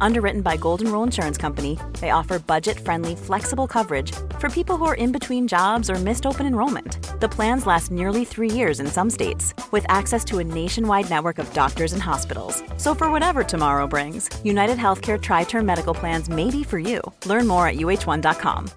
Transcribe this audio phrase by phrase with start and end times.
[0.00, 4.84] Underwritten by Golden Rule Insurance Company, they offer budget friendly, flexible coverage for people who
[4.84, 7.20] are in between jobs or missed open enrollment.
[7.20, 11.38] The plans last nearly three years in some states, with access to a nationwide network
[11.38, 12.62] of doctors and hospitals.
[12.78, 17.00] So, for whatever tomorrow brings, United Healthcare Tri Term Medical Plans may be for you.
[17.26, 18.70] Learn more at uh1.com.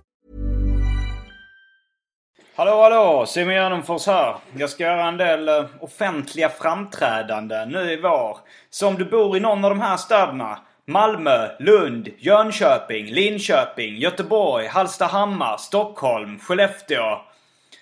[2.57, 3.25] Hallå hallå!
[3.25, 4.35] Simon Gärdenfors här.
[4.53, 8.37] Jag ska göra en del eh, offentliga framträdanden nu i vår.
[8.69, 14.67] Så om du bor i någon av de här städerna Malmö, Lund, Jönköping, Linköping, Göteborg,
[14.67, 17.21] Hallstahammar, Stockholm, Skellefteå.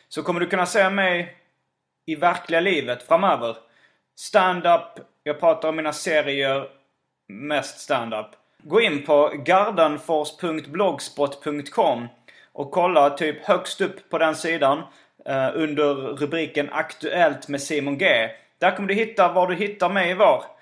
[0.09, 1.38] Så kommer du kunna se mig
[2.06, 3.56] i verkliga livet framöver.
[4.16, 6.68] Stand-up, jag pratar om mina serier,
[7.28, 8.28] mest stand-up.
[8.64, 12.08] Gå in på gardenfors.blogspot.com
[12.54, 14.78] och kolla typ högst upp på den sidan
[15.26, 18.30] eh, under rubriken Aktuellt med Simon G.
[18.59, 20.53] Där kommer du hitta var du hittar mig var.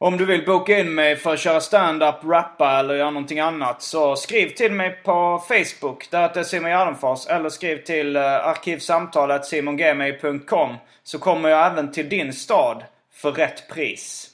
[0.00, 3.82] Om du vill boka in mig för att köra stand-up, rappa eller göra någonting annat
[3.82, 6.10] så skriv till mig på Facebook.
[6.10, 7.26] Där heter Simon Gärdenfors.
[7.26, 13.32] Eller skriv till eh, uh, arkivsamtalet simongmail.com så kommer jag även till din stad för
[13.32, 14.30] rätt pris.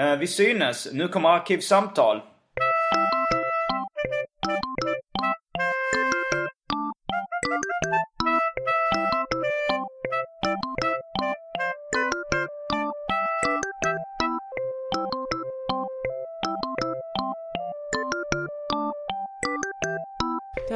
[0.00, 0.88] Uh, vi synes.
[0.92, 2.22] Nu kommer Arkivsamtal.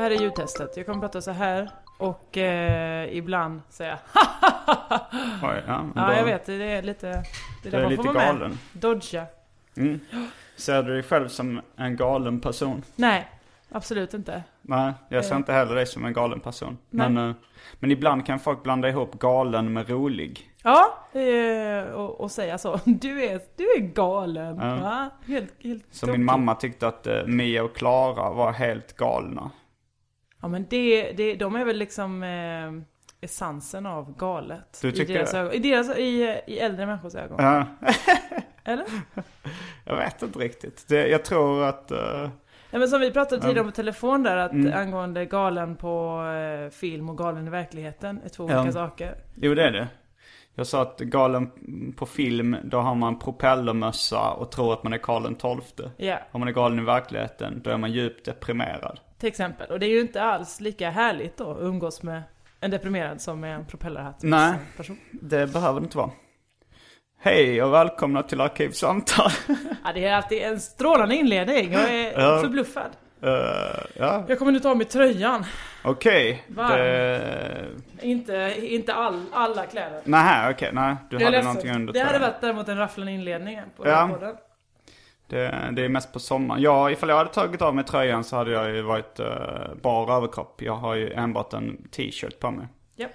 [0.00, 0.76] Här är ljudtestet.
[0.76, 3.98] Jag kommer prata så här och eh, ibland säga
[5.42, 6.46] Oj, ja, men Ja, då- jag vet.
[6.46, 7.22] Det är lite...
[7.62, 8.34] Det Du är man lite får vara med.
[8.34, 8.58] galen.
[8.72, 9.26] Dodga.
[9.76, 10.00] Mm.
[10.56, 12.82] Ser du dig själv som en galen person?
[12.96, 13.28] Nej,
[13.72, 14.42] absolut inte.
[14.62, 15.36] Nej, jag ser Eh.
[15.38, 16.78] inte heller dig som en galen person.
[16.90, 17.08] Nej.
[17.10, 17.36] Men, eh,
[17.74, 20.50] men ibland kan folk blanda ihop galen med rolig.
[20.62, 22.80] Ja, eh, och, och säga så.
[22.84, 24.56] Du är, du är galen.
[24.60, 24.76] Ja.
[24.76, 25.10] Va?
[25.26, 26.18] Helt, helt Så tokig.
[26.18, 29.50] min mamma tyckte att eh, Mia och Klara var helt galna.
[30.40, 32.72] Ja men det, det, de är väl liksom eh,
[33.20, 34.78] essensen av galet.
[34.82, 35.38] Du I tycker deras det?
[35.38, 35.52] ögon.
[35.52, 37.36] I, deras, i, I äldre människors ögon.
[37.38, 37.66] Ja.
[38.64, 38.86] Eller?
[39.84, 40.88] jag vet inte riktigt.
[40.88, 41.90] Det, jag tror att...
[41.90, 42.28] eh,
[42.72, 44.72] Ja, men som vi pratade tidigare om på telefon där, att Mm.
[44.78, 46.22] angående galen på
[46.66, 48.60] eh, film och galen i verkligheten är två Ja.
[48.60, 49.14] olika saker.
[49.34, 49.88] jo, det är det.
[50.54, 51.50] Jag sa att galen
[51.96, 55.90] på film, då har man propellermössa och tror att man är Karl XII.
[55.96, 59.00] Ja, Om man är galen i verkligheten, då är man djupt deprimerad.
[59.20, 59.70] Till exempel.
[59.70, 62.22] Och det är ju inte alls lika härligt då att umgås med
[62.60, 64.54] en deprimerad som med en propellerhatt Nej.
[64.76, 64.98] person.
[65.10, 66.10] Det behöver det inte vara.
[67.22, 69.30] Hej och välkomna till Arkivsamtal.
[69.84, 71.72] Ja, det är alltid en strålande inledning.
[71.72, 72.40] Jag är Ja.
[72.42, 72.90] förbluffad.
[73.22, 73.30] Eh,
[73.96, 75.44] ja, Jag kommer nu ta av mig tröjan.
[75.84, 76.44] okej.
[76.48, 76.78] Varm.
[76.78, 77.62] Det...
[78.02, 80.00] Inte, inte all, alla kläder.
[80.04, 80.70] Nej, okej.
[80.72, 83.90] Nej, du Jag hade någonting under Det hade varit däremot en rafflande inledning på Ja.
[83.90, 84.36] den här podden.
[85.30, 86.62] Det, det är mest på sommaren.
[86.62, 89.26] Ja, ifall jag hade tagit av mig tröjan så hade jag ju varit uh,
[89.82, 90.62] bar överkropp.
[90.62, 92.66] Jag har ju enbart en t-shirt på mig.
[92.96, 93.06] Ja.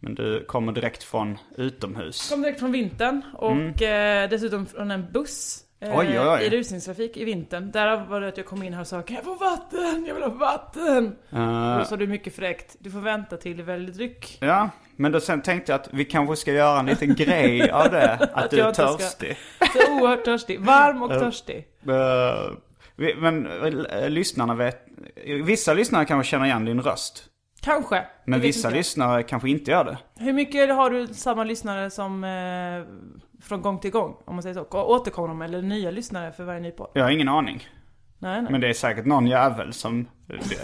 [0.00, 2.30] Men du kommer direkt från utomhus.
[2.30, 5.64] Kom direkt från vintern och eh, dessutom från en buss.
[5.80, 5.98] eh, Mm.
[5.98, 6.42] Oj, oj, oj.
[6.44, 7.70] I rusningstrafik i vintern.
[7.70, 10.04] Där var det att jag kom in här och sa Kan jag få vatten?
[10.08, 11.16] Jag vill ha vatten!
[11.30, 14.38] Eh, Och då sa du mycket fräckt Du får vänta till väljer dryck.
[14.40, 14.70] ja,
[15.00, 18.12] men då sen tänkte jag att vi kanske ska göra en liten grej av det.
[18.34, 19.36] Att, du är ska- törstig.
[19.72, 20.60] Så oerhört törstig.
[20.60, 21.20] Varm och Ja.
[21.20, 21.56] törstig.
[21.88, 22.52] Eh,
[22.96, 24.86] vi- men uh, lyssnarna vet...
[25.44, 27.24] Vissa lyssnare kanske känner igen din röst.
[27.62, 28.04] Kanske.
[28.24, 29.98] Men vissa inte lyssnare kanske inte gör det.
[30.24, 32.82] Hur mycket har du samma lyssnare som eh,
[33.42, 34.16] från gång till gång?
[34.24, 34.82] Om man säger så.
[34.82, 36.90] Återkommer eller nya lyssnare för varje ny podd?
[36.94, 37.68] Jag har ingen aning.
[38.22, 38.52] Nej, nej.
[38.52, 40.08] Men det är säkert någon jävel som,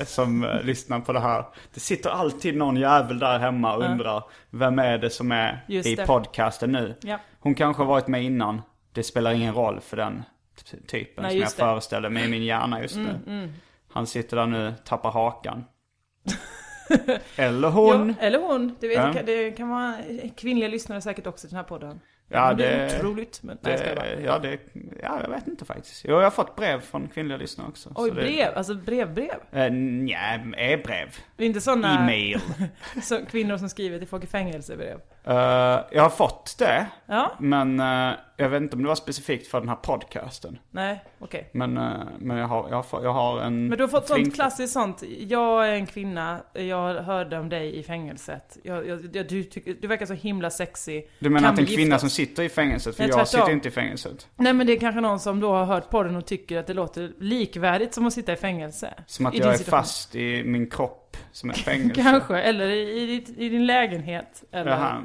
[0.06, 1.44] som eh, lyssnar på det här.
[1.74, 5.88] Det sitter alltid någon jävel där hemma och undrar vem är det som är Just
[5.88, 6.06] i det.
[6.06, 6.94] podcasten nu.
[7.02, 7.18] Ja.
[7.40, 8.62] Hon kanske har varit med innan.
[8.92, 10.22] Det spelar ingen roll för den
[10.70, 11.62] t- typen Nej, som jag just det.
[11.62, 13.48] Mm, föreställer mig i min hjärna just nu.
[13.92, 15.64] Han sitter där nu, tappar hakan.
[17.36, 18.08] Eller hon.
[18.20, 18.76] Ja, eller hon.
[18.80, 19.06] Det, vet, Ja.
[19.06, 19.94] det, kan, det kan vara
[20.36, 22.00] kvinnliga lyssnare säkert också till den här podden.
[22.28, 23.42] Ja, det är det- otroligt.
[23.42, 23.96] Men, nej, jag.
[23.96, 24.58] Det, ja, det,
[25.02, 26.04] ja, jag vet inte faktiskt.
[26.04, 27.92] Jo, jag har fått brev från kvinnliga lyssnare också.
[27.94, 28.52] Oj, så det- brev.
[28.56, 29.34] Alltså brevbrev.
[29.52, 31.08] Eh, Nja, e-brev.
[31.36, 32.40] Det är inte sådana E-mail.
[33.02, 35.00] så, kvinnor som skriver till folk i fängelse brev.
[35.24, 36.86] Eh, jag har fått det.
[37.06, 40.58] Ja, Men eh, jag vet inte om det var specifikt för den här podcasten.
[40.70, 41.50] nej, okej.
[41.52, 43.68] Men, eh, men jag, har, jag, har, jag har en...
[43.68, 45.02] Men du har fått sånt klassiskt sånt.
[45.18, 48.58] Jag är en kvinna, jag hörde om dig i fängelset.
[48.62, 51.10] Jag, jag, jag, du, tycker, du verkar så himla sexig.
[51.18, 52.96] Du menar Kan att en vi kvinna som sitter i fängelset?
[52.96, 54.28] För Nej, jag sitter inte i fängelset.
[54.36, 56.74] Nej men det är kanske någon som då har hört podden och tycker att det
[56.74, 58.94] låter likvärdigt som att sitta i fängelse.
[59.06, 59.78] Som att jag är situation.
[59.78, 62.02] fast i min kropp som ett fängelse.
[62.02, 64.44] Kanske, eller i, i, din lägenhet.
[64.50, 65.02] Eller Jaha.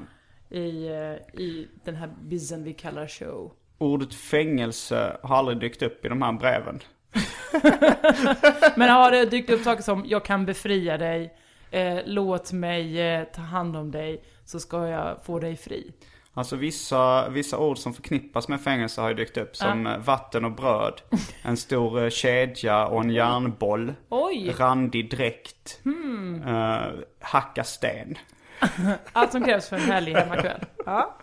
[0.50, 3.52] i, eh, i den här bizzen vi kallar show.
[3.78, 6.80] Ordet fängelse har aldrig dykt upp i de här breven.
[8.76, 11.34] Men har det dykt upp saker som jag kan befria dig,
[11.72, 15.92] eh, låt mig eh, ta hand om dig, så ska jag få dig fri.
[16.34, 19.56] Alltså vissa, vissa ord som förknippas med fängelse har ju dykt upp.
[19.56, 21.02] Som eh, vatten och bröd.
[21.44, 23.94] En stor eh, kedja och en järnboll.
[24.10, 24.56] Oj!
[24.58, 25.80] Randig dräkt.
[25.84, 26.44] Hmm.
[26.48, 26.82] eh,
[27.20, 28.18] hacka sten.
[29.14, 30.60] Allt som krävs för en härlig hemmakväll.
[30.86, 31.18] Ja.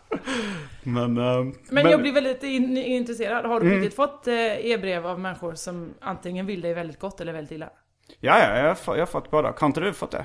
[0.83, 3.45] Men, eh, Men, jag blir väldigt in, intresserad.
[3.47, 3.79] Har du Mm.
[3.81, 4.35] riktigt fått eh,
[4.67, 7.71] e-brev av människor som antingen vill dig väldigt gott eller väldigt illa?
[8.21, 9.55] Ja, ja, jag har, jag har fått båda.
[9.59, 10.25] Har inte du fått det?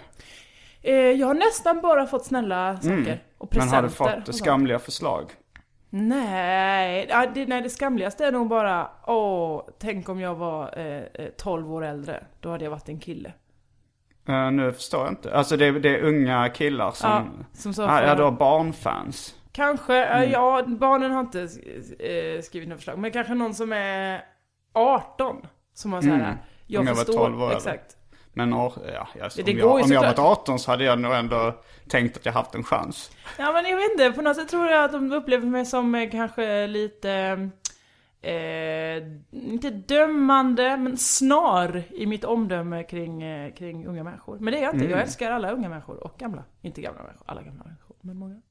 [0.84, 2.90] Eh, jag har nästan bara fått snälla saker.
[2.90, 3.20] Och Mm.
[3.40, 3.76] Men presenter.
[3.76, 3.88] har du
[4.22, 5.32] och fått skamliga förslag?
[5.90, 10.86] Nej, det, nej, det skamligaste är nog bara Åh, tänk om jag var eh,
[11.26, 12.24] eh, 12 år äldre.
[12.40, 13.34] Då hade jag varit en kille.
[14.28, 15.36] Eh, nu förstår jag inte.
[15.38, 17.10] Alltså det, är- det är unga killar som...
[17.10, 19.36] Ja, som sa ja, har barnfans.
[19.52, 20.32] Kanske, eh, Mm.
[20.32, 23.00] ja, barnen har inte eh, skrivit några förslag.
[23.00, 24.22] Men kanske någon som är
[24.74, 25.48] 18.
[25.74, 26.36] Som har såhär, Mm.
[26.68, 27.14] jag jag var förstår.
[27.14, 27.58] 12 år äldre.
[27.58, 27.98] exakt.
[28.34, 28.74] Men ja,
[29.20, 31.54] jag, Det om, jag, om jag varit 18 så hade jag nog ändå
[31.88, 33.12] tänkt att jag haft en chans.
[33.38, 35.96] Ja men jag vet inte, på något sätt tror jag att de upplever mig som
[35.96, 37.50] eh, kanske lite...
[38.22, 38.98] Eh,
[39.32, 44.38] inte dömande, men snar i mitt omdöme kring, eh, kring unga människor.
[44.40, 44.86] Men det är jag inte.
[44.86, 45.04] Jag Mm.
[45.04, 46.44] älskar alla unga människor och gamla.
[46.62, 48.42] Inte gamla människor, alla gamla människor, men många.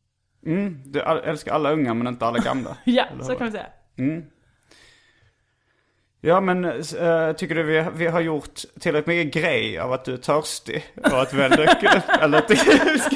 [0.46, 2.76] Mm, du älskar alla unga men inte alla gamla.
[2.84, 3.66] Ja, så kan man säga.
[3.96, 4.24] Mm.
[6.24, 10.12] Ja men äh, tycker du vi, vi har gjort tillräckligt mycket grej av att du
[10.12, 10.84] är törstig?
[11.04, 11.42] Och att vi
[12.22, 13.12] eller, att-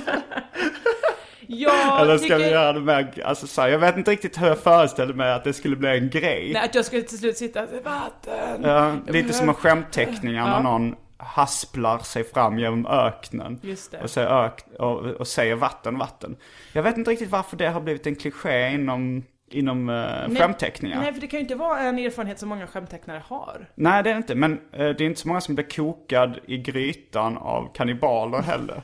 [1.49, 2.39] Jag eller ska tycker...
[2.39, 5.33] vi göra det mer, alltså så här, jag vet inte riktigt hur jag föreställer mig
[5.33, 6.51] att det skulle bli en grej.
[6.55, 8.63] Nej, att jag skulle till slut sitta och säga, vatten.
[8.63, 10.63] Ja, lite behöver- som en skämtteckningar när Ja.
[10.63, 13.61] någon hasplar sig fram genom öknen.
[13.63, 13.99] Just det.
[14.03, 16.37] Och säger, ök, och, och säger vatten, vatten.
[16.73, 21.01] Jag vet inte riktigt varför det har blivit en kliché inom, inom uh, skämtteckningar.
[21.01, 23.67] Nej, för det kan ju inte vara en erfarenhet som många skämttecknare har.
[23.75, 24.35] Nej, det är det inte.
[24.35, 28.83] Men eh, det är inte så många som blir kokad i grytan av kannibaler heller.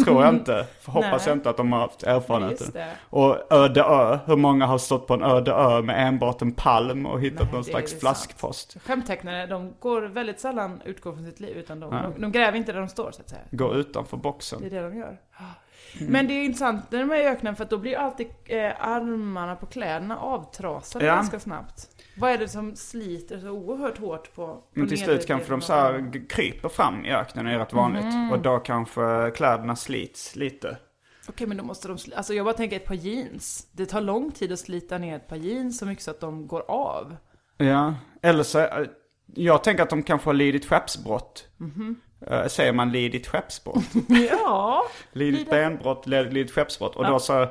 [0.04, 0.66] Tror jag inte.
[0.86, 1.20] Hoppas Nej.
[1.26, 2.72] jag inte att de har haft erfarenheten.
[3.00, 4.18] Och öde ö.
[4.26, 7.52] Hur många har stått på en öde ö med enbart en palm och hittat Nej,
[7.52, 8.00] någon slags sant.
[8.00, 8.76] flaskpost?
[8.84, 12.72] Skämttecknare, de går väldigt sällan utgår från sitt liv, utan de, de, de gräver inte
[12.72, 13.42] där de står, så att säga.
[13.50, 14.68] Går utanför Det är boxen.
[14.70, 15.18] det de gör.
[16.00, 16.12] Mm.
[16.12, 18.72] Men det är intressant när de är i öknen för att då blir alltid eh,
[18.88, 21.14] armarna på kläderna avtrasade Ja.
[21.14, 21.88] ganska snabbt.
[22.16, 25.60] Vad är det som sliter så oerhört hårt på, på Men till slut kanske de
[25.60, 28.04] så här kryper fram i öknen, är rätt vanligt.
[28.04, 28.32] Mhm.
[28.32, 30.76] Och då kanske kläderna slits lite.
[31.28, 33.68] Okej men då måste de Alltså jag bara tänker ett par jeans.
[33.72, 36.46] Det tar lång tid att slita ner ett par jeans så mycket så att de
[36.46, 37.16] går av.
[37.56, 38.86] Ja, eller så, eh,
[39.34, 41.48] jag tänker att de kanske har lidit skeppsbrott.
[41.56, 42.00] Mhm.
[42.26, 43.84] Eh, säger man lidit skeppsbrott?
[44.30, 46.96] ja, lidit benbrott, lidit skeppsbrott.
[46.96, 47.10] Och Ja.
[47.10, 47.46] då så,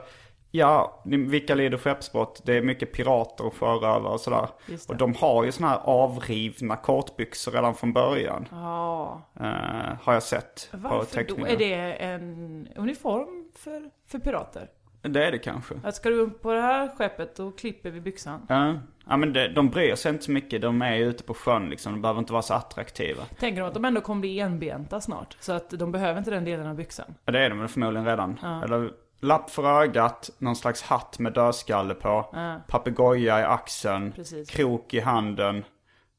[0.51, 2.41] ja, vilka lider skeppsbrott?
[2.45, 4.47] Det är mycket pirater och sjörövare och sådär.
[4.88, 8.47] Och de har ju sådana här avrivna kortbyxor redan från början.
[8.51, 9.21] ja.
[9.39, 11.45] eh, har jag sett på Varför då?
[11.45, 14.69] Är det en uniform för, för pirater?
[15.01, 15.75] Det är det kanske.
[15.84, 18.46] Att ska du upp på det här skeppet då klipper vi byxan.
[18.50, 18.75] Ja,
[19.08, 20.62] ja men det, de bryr sig inte så mycket.
[20.62, 21.92] De är ju ute på sjön liksom.
[21.94, 23.24] De behöver inte vara så attraktiva.
[23.39, 25.38] Tänker de att de ändå kommer bli enbenta snart?
[25.39, 27.13] Så att de behöver inte den delen av byxan?
[27.25, 28.39] Ja, det är de förmodligen redan.
[28.42, 28.63] Ja.
[28.63, 32.30] Eller lapp för ögat, någon slags hatt med dödskalle på.
[32.34, 32.62] Ja.
[32.68, 34.50] Papegoja i axeln, Precis.
[34.50, 35.63] krok i handen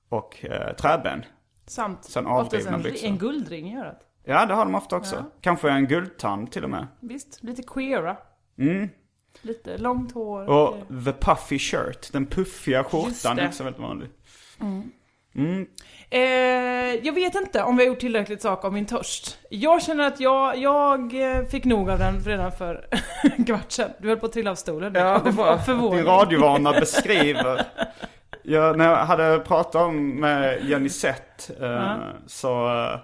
[0.09, 1.25] och eh, träben.
[1.67, 3.09] Samt Sen oftast en, byxor.
[3.09, 4.01] en guldring i örat.
[4.25, 5.17] Ja, det har de ofta också.
[5.17, 5.23] Ja.
[5.41, 6.87] Kanske en guldtand till och med.
[7.01, 8.17] Visst, lite queera.
[8.59, 8.89] Mm.
[9.43, 10.49] Lite långt hår.
[10.49, 14.09] Och the puffy shirt, den puffiga skjortan är också väldigt vanlig.
[16.11, 16.21] Eh,
[17.07, 19.39] jag vet inte om vi har gjort tillräckligt sak om min törst.
[19.51, 22.89] Jag känner att jag, jag eh, fick nog av den redan för
[23.37, 23.91] en kvart sedan.
[23.99, 24.93] Du höll på att trilla av stolen.
[24.95, 26.05] Ja, det Av- var av din förvåning.
[26.05, 27.63] radiovana beskriver.
[28.43, 31.97] Jag, när jag hade pratat om med Jenny Sett eh, Ja.
[32.27, 32.99] så, eh,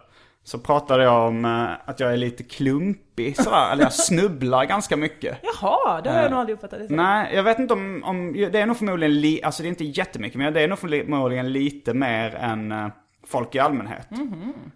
[0.47, 4.97] Så pratade jag om eh, att jag är lite klumpig sådär, eller jag snubblar ganska
[4.97, 5.39] mycket.
[5.43, 6.97] Jaha, det har jag nog aldrig uppfattat det som.
[6.97, 9.85] Nej, jag vet inte om, om det är nog förmodligen, li, alltså det är inte
[9.85, 12.89] jättemycket, men det är nog förmodligen lite mer än eh,
[13.27, 14.09] folk i allmänhet.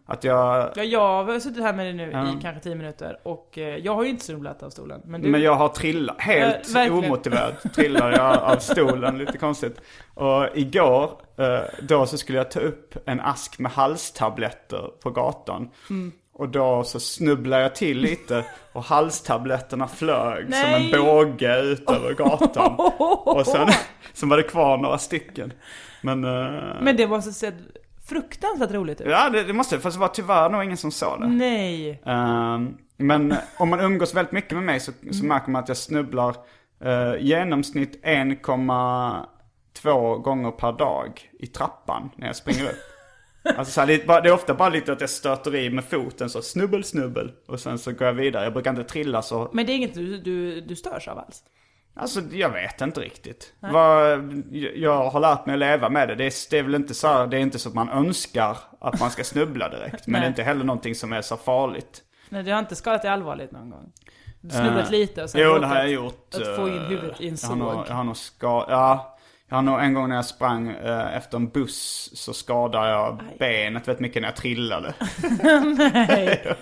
[0.06, 3.58] Att jag, Ja, jag har suttit här med dig nu i kanske 10 minuter och
[3.58, 5.00] eh, jag har ju inte snubblat av stolen.
[5.04, 7.04] Men du, men jag har trillat, helt verkligen.
[7.04, 9.80] omotiverat trillade jag av stolen, lite konstigt.
[10.14, 15.70] Och igår, eh, då så skulle jag ta upp en ask med halstabletter på gatan.
[15.90, 16.12] Mm.
[16.32, 20.92] Och då så snubblade jag till lite och halstabletterna flög som Nej.
[20.94, 22.74] en båge ut över gatan.
[23.24, 23.68] Och sen,
[24.12, 25.52] sen var det kvar några stycken.
[26.02, 27.52] Men, eh, men det måste se
[28.08, 29.06] fruktansvärt roligt ut.
[29.10, 31.26] ja det, det måste fast det var tyvärr nog ingen som sa det.
[31.26, 32.02] Nej.
[32.06, 35.76] Ehm, men om man umgås väldigt mycket med mig så, så märker man att jag
[35.76, 36.36] snubblar
[36.84, 42.78] uh, genomsnitt 1,2 gånger per dag i trappan när jag springer upp.
[43.56, 43.86] Alltså så här,
[44.22, 47.60] det är ofta bara lite att jag stöter i med foten så snubbel snubbel och
[47.60, 48.44] sen så går jag vidare.
[48.44, 51.42] Jag brukar inte trilla så, Men det är inget du, du, du störs av alls?
[51.98, 53.52] Alltså jag vet inte riktigt.
[53.60, 54.30] Vad,
[54.74, 56.14] jag- har lärt mig att leva med det.
[56.14, 59.00] Det är, det är väl inte så det är inte så att man önskar att
[59.00, 60.06] man ska snubbla direkt.
[60.06, 62.02] Men det är inte heller någonting som är så farligt.
[62.28, 63.92] Nej, du har inte skadat dig allvarligt någon gång?
[64.40, 66.34] Du snubblat Eh, lite och sen Jo, det har jag gjort.
[66.34, 67.84] Att få in eh, huvudet i en Jag har nog, såg.
[67.88, 69.18] jag har nog ska, ja.
[69.48, 73.20] Jag har nog en gång när jag sprang eh, efter en buss så skadade jag
[73.38, 74.94] benet väldigt mycket när jag trillade.
[75.94, 76.54] Nej.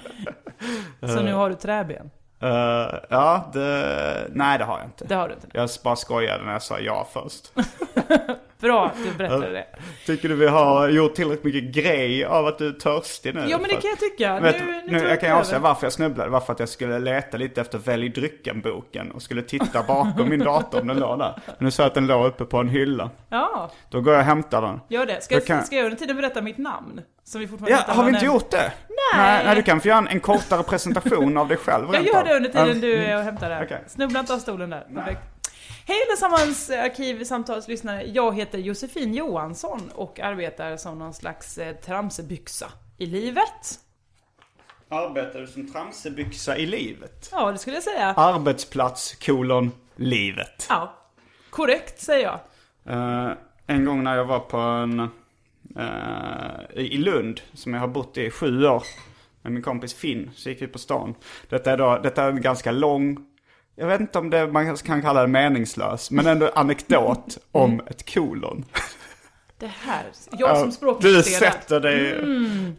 [1.00, 2.10] Så nu har du träben?
[2.40, 5.04] Eh, ja, det, nej det har jag inte.
[5.04, 5.48] Det har du inte.
[5.52, 7.52] Jag bara skojade när jag sa ja först.
[8.60, 9.66] Bra att du berättade det.
[10.06, 13.44] Tycker du vi har gjort tillräckligt mycket grej av att du är törstig nu?
[13.48, 14.40] Ja men det kan jag tycka.
[14.40, 16.28] Vet, nu, nu, nu, jag kan ju avslöja varför jag snubblade.
[16.28, 20.28] Det var för att jag skulle leta lite efter Välj drycken-boken och skulle titta bakom
[20.28, 21.34] min dator om den låg där.
[21.46, 23.10] Men nu sa jag att den låg uppe på en hylla.
[23.28, 24.80] Ja, Då går jag och hämtar den.
[24.88, 25.20] gör det.
[25.24, 27.00] Ska, Då kan- ska jag under tiden berätta mitt namn?
[27.24, 28.72] Som vi fortfarande Ja, inte har vi inte gjort det?
[29.14, 29.44] Nej.
[29.44, 32.36] Nej, du kan få göra en, en kortare presentation av dig själv Jag gör det
[32.36, 32.80] under tiden Mm.
[32.80, 33.60] du är och hämtar det.
[33.64, 33.84] Okej.
[33.86, 34.86] Snubbla inte av stolen där.
[34.94, 35.20] Perfekt.
[35.86, 38.02] Hej allesammans arkivsamtalslyssnare.
[38.06, 42.66] Jag heter Josefin Johansson och arbetar som någon slags eh, tramsebyxa
[42.98, 43.80] i livet.
[44.88, 47.28] Arbetar du som tramsebyxa i livet?
[47.32, 48.14] Ja, det skulle jag säga.
[48.16, 50.66] Arbetsplats, kolon, livet.
[50.68, 50.96] Ja,
[51.50, 52.40] korrekt säger jag.
[52.94, 53.32] Eh,
[53.66, 55.00] en gång när jag var på en...
[55.76, 58.82] eh, i Lund, som jag har bott i sju år.
[59.42, 61.14] Med min kompis Finn, så gick vi på stan.
[61.48, 63.26] Detta är, då, detta är en ganska lång...
[63.78, 68.14] Jag vet inte om det, man kan kalla det meningslös, men ändå anekdot om ett
[68.14, 68.64] kolon.
[69.58, 71.52] Det här, jag som Du språkintresserad.
[71.52, 72.20] sätter dig,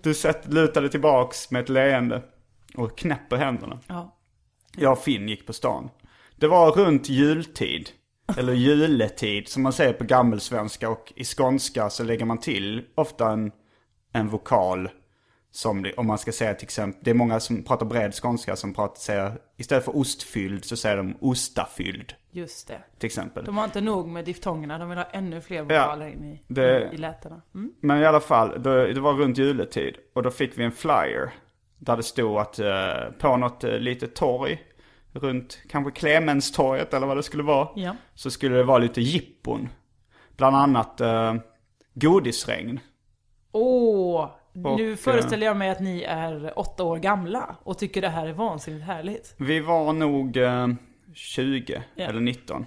[0.01, 2.21] du sätter, lutar dig tillbaks med ett leende
[2.75, 3.79] och knäpper händerna.
[3.87, 4.17] Ja.
[4.75, 5.89] Jag och Finn gick på stan.
[6.35, 7.89] Det var runt jultid.
[8.37, 13.31] Eller juletid som man säger på gammelsvenska och i skånska så lägger man till ofta
[13.31, 13.51] en,
[14.13, 14.89] en vokal.
[15.57, 18.55] Som det, om man ska säga till exempel, det är många som pratar bred skånska
[18.55, 22.13] som pratar, säger, istället för ostfylld så säger de ostafylld.
[22.31, 22.79] Just det.
[22.97, 23.45] Till exempel.
[23.45, 26.89] De har inte nog med diftongerna, de vill ha ännu fler vokaler in i, det-
[26.93, 27.41] i lätena.
[27.55, 27.73] Mm.
[27.81, 29.95] Men i alla fall, då, det var runt juletid.
[30.13, 31.33] Och då fick vi en flyer.
[31.77, 34.61] Där det stod att eh, på något eh, litet torg.
[35.13, 37.69] Runt kanske Clemenstorget eller vad det skulle vara.
[37.75, 37.95] Ja.
[38.15, 39.69] Så skulle det vara lite jippon.
[40.37, 41.35] Bland annat eh,
[41.93, 42.79] godisregn.
[43.51, 44.29] Åh,
[44.65, 48.27] Och, nu föreställer jag mig att ni är åtta år gamla och tycker det här
[48.27, 49.35] är vansinnigt härligt.
[49.37, 50.67] Vi var nog eh,
[51.13, 52.05] 20 Ja.
[52.05, 52.65] eller 19.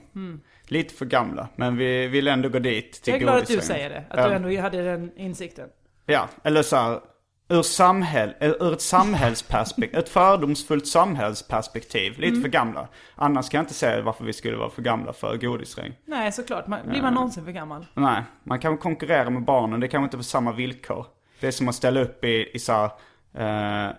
[0.69, 1.49] Lite för gamla.
[1.57, 4.29] Men vi ville ändå gå dit till Jag är glad att du säger det, att
[4.29, 5.69] du ändå hade den insikten.
[6.07, 7.01] Ja, eller så här,
[7.49, 12.43] ur, samhäll, eh, ur ett samhällsperspektiv, ett fördomsfullt samhällsperspektiv, lite Mm.
[12.43, 12.89] för gamla.
[13.15, 15.95] Annars kan jag inte säga varför vi skulle vara för gamla för godisregn.
[16.05, 16.67] Nej, såklart.
[16.67, 17.87] Man, blir man någonsin för gammal?
[17.95, 21.07] Nej, man kan konkurrera med barnen, det kan inte på samma villkor.
[21.41, 22.91] Det är som att ställa upp i, i så här,
[23.89, 23.93] eh,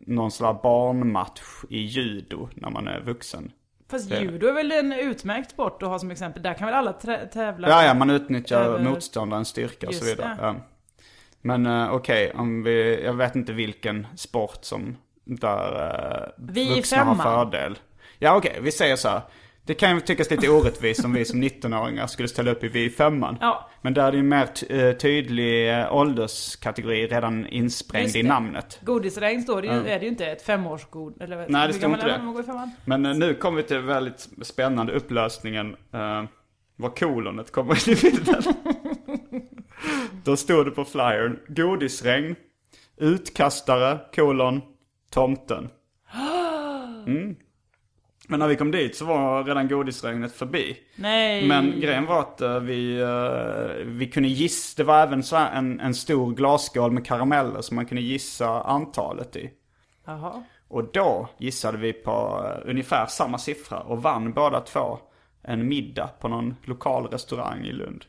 [0.00, 3.52] någon slags barnmatch i judo när man är vuxen.
[3.90, 6.42] Fast Det- judo är väl en utmärkt sport att ha som exempel.
[6.42, 6.92] Där kan väl alla
[7.32, 7.68] tävla?
[7.68, 10.36] Ja, ja, man utnyttjar Över- motståndarens styrka och så Just vidare.
[10.40, 10.46] det.
[10.46, 10.54] Ja.
[11.42, 15.74] Men eh, okej, om vi, jag vet inte vilken sport som där
[16.28, 17.50] uh, Vi vuxna har femman.
[17.50, 17.78] fördel.
[18.18, 19.20] Ja okej, vi säger så här.
[19.66, 22.84] Det kan ju tyckas lite orättvist om vi som 19-åringar skulle ställa upp i vi
[22.84, 23.38] i femman.
[23.40, 23.70] Ja.
[23.82, 28.78] Men där är det ju mer ty- eh, tydlig eh, ålderskategori redan insprängd i namnet.
[28.82, 31.22] Godisregn står det ju, är det ju inte ett femårsgod...
[31.22, 32.70] Eller Nej, det står inte det.
[32.84, 35.76] Men eh, nu kommer vi till väldigt spännande upplösningen.
[35.94, 36.24] Uh,
[36.76, 38.42] var kolonet kommer in i bilden.
[40.24, 41.38] Då stod det på flyern.
[41.48, 42.36] Godisregn.
[42.96, 44.62] Utkastare, kolon,
[45.10, 45.68] tomten.
[47.06, 47.36] Mm.
[48.26, 50.76] Men när vi kom dit så var redan godisregnet förbi.
[50.96, 51.48] Nej.
[51.48, 55.80] Men grejen var att eh, vi, eh, vi kunde gissa, det var även så en,
[55.80, 59.50] en stor glasskål med karameller som man kunde gissa antalet i.
[60.06, 60.42] Jaha.
[60.68, 64.98] Och då gissade vi på eh, ungefär samma siffra och vann båda två
[65.42, 68.04] en middag på någon lokal restaurang i Lund.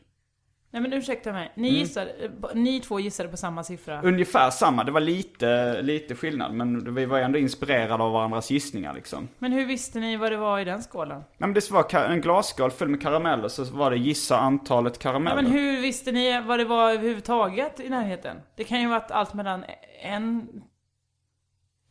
[0.70, 1.52] Nej men ursäkta mig.
[1.54, 1.80] Ni Mm.
[1.80, 4.02] gissade, eh, ni två gissade på samma siffra.
[4.02, 8.94] Ungefär samma, det var lite, lite skillnad men vi var ändå inspirerade av varandras gissningar
[8.94, 9.28] liksom.
[9.38, 11.18] Men hur visste ni vad det var i den skålen?
[11.18, 15.42] Nej, men det var en glasskål full med karameller så var det gissa antalet karameller.
[15.42, 18.36] men hur visste ni vad det var överhuvudtaget i närheten?
[18.56, 19.64] Det kan ju varit allt mellan
[20.02, 20.48] en...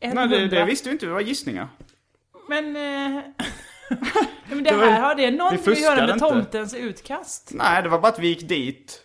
[0.00, 1.68] en Nej det, det visste vi inte, det var gissningar.
[2.48, 2.76] Men...
[2.76, 3.22] Eh...
[4.48, 6.18] men det Det var- här har det någonting vi att göra med inte.
[6.18, 7.50] tomtens utkast?
[7.54, 9.02] Nej, det var bara att vi gick dit.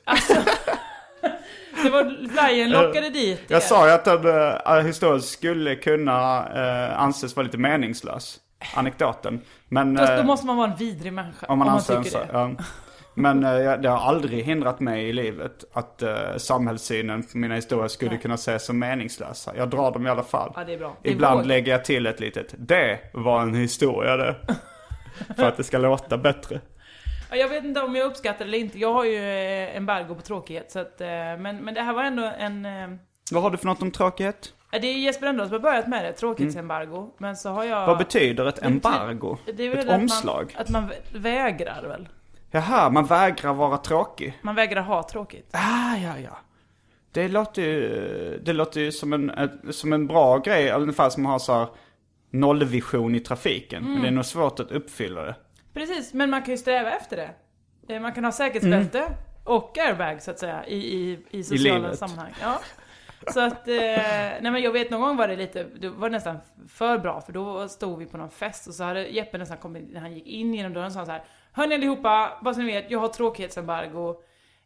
[1.84, 3.54] Det var flyern lockade dit er.
[3.54, 6.40] Jag sa ju att den uh, historien skulle kunna
[6.90, 8.40] uh, anses vara lite meningslös.
[8.76, 9.42] Anekdoten.
[9.70, 9.94] Men...
[9.96, 11.46] Då, då eh, måste man vara en vidrig människa.
[11.48, 12.18] om man anser tycker så.
[12.18, 12.30] det.
[12.34, 12.52] Ja.
[13.16, 17.88] Men eh, det har aldrig hindrat mig i livet att uh, samhällssynen på mina historier
[17.88, 18.20] skulle Nej.
[18.22, 19.54] kunna ses som meningslösa.
[19.58, 20.52] Jag drar dem i alla fall.
[20.56, 20.98] Ja, det är bra.
[21.02, 24.36] Det är Ibland lägger jag till ett litet Det var en historia det.
[25.36, 26.62] För att det ska låta bättre.
[27.30, 28.80] Ja, jag vet inte om jag uppskattar det eller inte.
[28.80, 30.72] Jag har ju eh, embargo på tråkighet.
[30.72, 32.66] Så att, eh, men, men det här var ändå en...
[32.66, 32.88] eh,
[33.32, 34.54] Vad har du för något om tråkighet?
[34.72, 37.10] Det är Jesper Rönndahl som har börjat med det, tråkighetsembargo.
[37.18, 37.88] Men så har jag...
[37.88, 39.38] Vad betyder ett embargo?
[39.58, 40.52] Det är väl Ett att omslag?
[40.56, 42.10] Man, att man vä- vägrar väl?
[42.52, 44.40] Jaha, man vägrar vara tråkig.
[44.42, 45.50] Man vägrar ha tråkigt.
[45.52, 46.38] Ah, ja, ja.
[47.12, 49.32] Det låter ju, det låter ju som en,
[49.72, 51.68] som en bra grej, ungefär som att ha så här
[52.34, 53.84] nollvision i trafiken.
[53.84, 55.36] Men det är nog svårt att uppfylla det.
[55.74, 57.30] Precis, men man kan ju sträva efter det.
[57.94, 59.14] Eh, Man kan ha säkerhetsbälte Mm.
[59.44, 62.00] och airbag så att säga i, i, i sociala livet.
[62.00, 62.34] sammanhang.
[62.42, 62.60] Ja.
[63.34, 66.38] Så att, eh, nej men jag vet någon gång var det lite, det var nästan
[66.68, 69.94] för bra för då stod vi på någon fest och så hade Jeppe nästan kommit,
[69.94, 72.60] när han gick in genom dörren så sa han så här Hörni allihopa, bara så
[72.62, 74.16] ni vet, jag har tråkighetsembargo.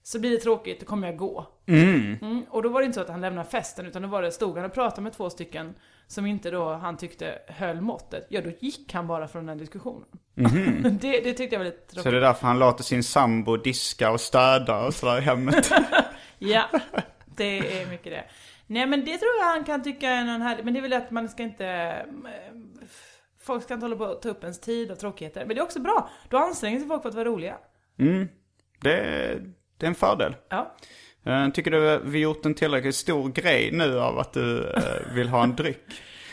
[0.04, 1.46] Så blir det tråkigt, då kommer jag gå.
[1.68, 4.32] Mm, och då var det inte så att han lämnade festen utan då var det,
[4.32, 5.76] stod han och pratade med två stycken
[6.08, 8.26] som inte då han tyckte höll måttet.
[8.30, 10.06] Ja, då gick han bara från den diskussionen.
[11.02, 12.04] det, det tyckte jag var lite tråkigt.
[12.04, 15.72] Så det är därför han låter sin sambo diska och städa och sådär i hemmet.
[16.40, 16.66] Ja,
[17.26, 18.24] det är mycket det.
[18.68, 20.94] Nej men det tror jag han kan tycka är någon härlig, men det är väl
[20.94, 21.66] att man ska inte...
[21.66, 22.06] eh,
[23.42, 25.46] Folk ska inte hålla på att ta upp ens tid och tråkigheter.
[25.46, 27.58] Men det är också bra, då anstränger sig folk för att vara roliga.
[28.82, 29.40] Det,
[29.78, 30.36] det är en fördel.
[30.50, 30.76] Ja.
[31.28, 35.30] Eh, Tycker du vi gjort en tillräckligt stor grej nu av att du eh, vill
[35.30, 35.86] ha en dryck?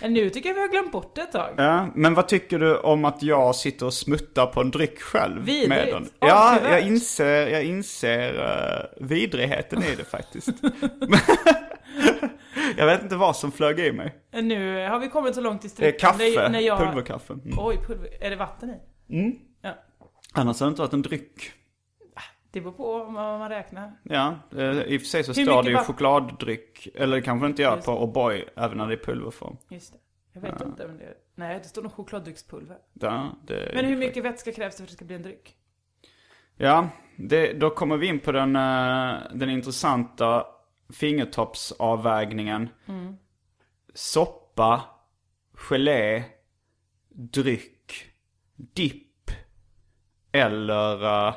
[0.08, 1.54] Nu tycker jag vi har glömt bort det ett tag.
[1.56, 5.42] Ja, men vad tycker du om att jag sitter och smuttar på en dryck själv?
[5.42, 5.68] Vidrigt.
[5.68, 6.08] Med den?
[6.20, 10.48] Ja, jag inser, jag inser uh, vidrigheten i det faktiskt.
[12.76, 14.14] jag vet inte vad som flög i mig.
[14.32, 16.00] Nu har vi kommit så långt i strippen.
[16.00, 16.78] kaffe, när jag...
[16.78, 17.32] pulverkaffe.
[17.32, 17.58] Mm.
[17.58, 18.08] Oj, pulver.
[18.20, 18.78] Är det vatten i?
[19.62, 19.74] Ja.
[20.32, 21.52] Annars har det inte varit en dryck.
[22.54, 23.92] Det beror på vad man räknar.
[24.02, 25.94] Ja, eh, i och för sig så Hur står det ju vatten?
[25.94, 26.88] chokladdryck.
[26.94, 29.56] Eller det kanske inte gör Just på O'boy, även när det är pulverform.
[29.68, 29.98] Just det.
[30.32, 31.14] Jag vet inte om det är...
[31.34, 32.76] Nej, det står nog chokladdryckspulver.
[32.92, 35.56] Ja, det, Men hur mycket vätska krävs det för att det ska bli en dryck?
[36.56, 40.46] Ja, det, då kommer vi in på den, eh, den intressanta
[40.92, 42.68] fingertoppsavvägningen.
[43.94, 44.82] Soppa,
[45.52, 46.24] gelé,
[47.08, 47.92] dryck,
[48.56, 49.30] dipp
[50.32, 51.34] eller eh,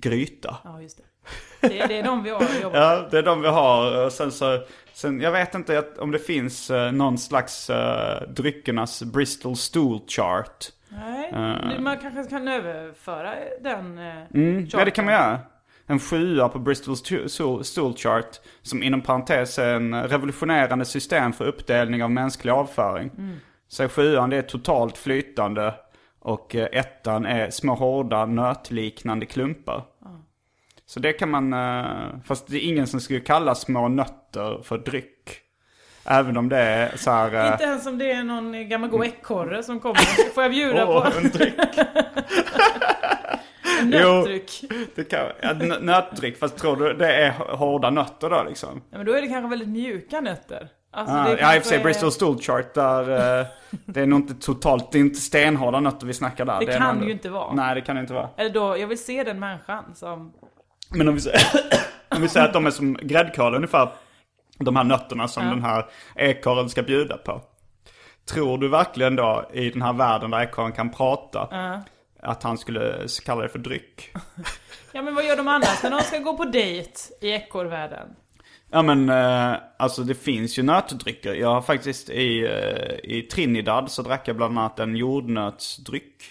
[0.00, 0.56] gryta.
[0.64, 1.68] Ja, just det.
[1.68, 2.72] Det, det är de vi har jobbat.
[2.78, 4.04] Ja, det är de vi har.
[4.06, 4.58] Och Sen så,
[4.92, 7.76] sen, jag vet inte om det finns eh, någon slags uh,
[8.28, 10.66] dryckernas Bristol Stool Chart.
[10.88, 11.80] Nej, Eh.
[11.80, 15.38] man kanske kan överföra den uh, Mm, ja, det kan man göra.
[15.86, 16.94] En sjua på Bristol
[17.64, 18.40] Stool- Chart.
[18.62, 23.10] Som inom parentes är en revolutionerande system för uppdelning av mänsklig avföring.
[23.68, 25.74] Så sjuan det är totalt flytande.
[26.20, 29.82] Och eh, ettan är små hårda nötliknande klumpar.
[30.86, 31.84] Så det kan man, eh,
[32.24, 35.40] fast det är ingen som skulle kalla små nötter för dryck.
[36.04, 37.34] Även om det är så här...
[37.46, 40.30] eh, Inte ens om det är någon gammal god ekorre som kommer.
[40.34, 41.54] Får jag bjuda åh, på en dryck.
[43.80, 43.98] en jo.
[43.98, 44.64] nötdryck?
[44.94, 48.82] Det kan, ja, nö- nötdryck, fast tror du det är hårda nötter då liksom?
[48.90, 50.68] Ja, men då är det kanske väldigt mjuka nötter.
[50.90, 53.46] Alltså, Ah, det ja, i och för sig Bristol Stool Chart där eh,
[53.86, 56.60] det är nog inte totalt, det är inte stenhårda nötter vi snackar där.
[56.60, 57.52] Det är kan nog- ju inte vara.
[57.54, 58.28] Nej, det kan det inte vara.
[58.36, 60.32] Eller då, jag vill se den människan som...
[60.90, 61.40] Men om vi, säger,
[62.08, 63.88] om vi säger att de är som gräddkål ungefär,
[64.58, 65.50] de här nötterna som Ja.
[65.50, 67.40] den här ekorren ska bjuda på.
[68.30, 71.48] Tror du verkligen då i den här världen där ekorren kan prata,
[72.22, 74.12] att han skulle kalla det för dryck?
[74.92, 78.08] Ja men vad gör de annars när de ska gå på dejt i ekorrvärlden?
[78.70, 81.34] Ja men eh, alltså det finns ju nötdrycker.
[81.34, 86.22] Jag har faktiskt i, eh, i Trinidad så drack jag bland annat en jordnötsdryck.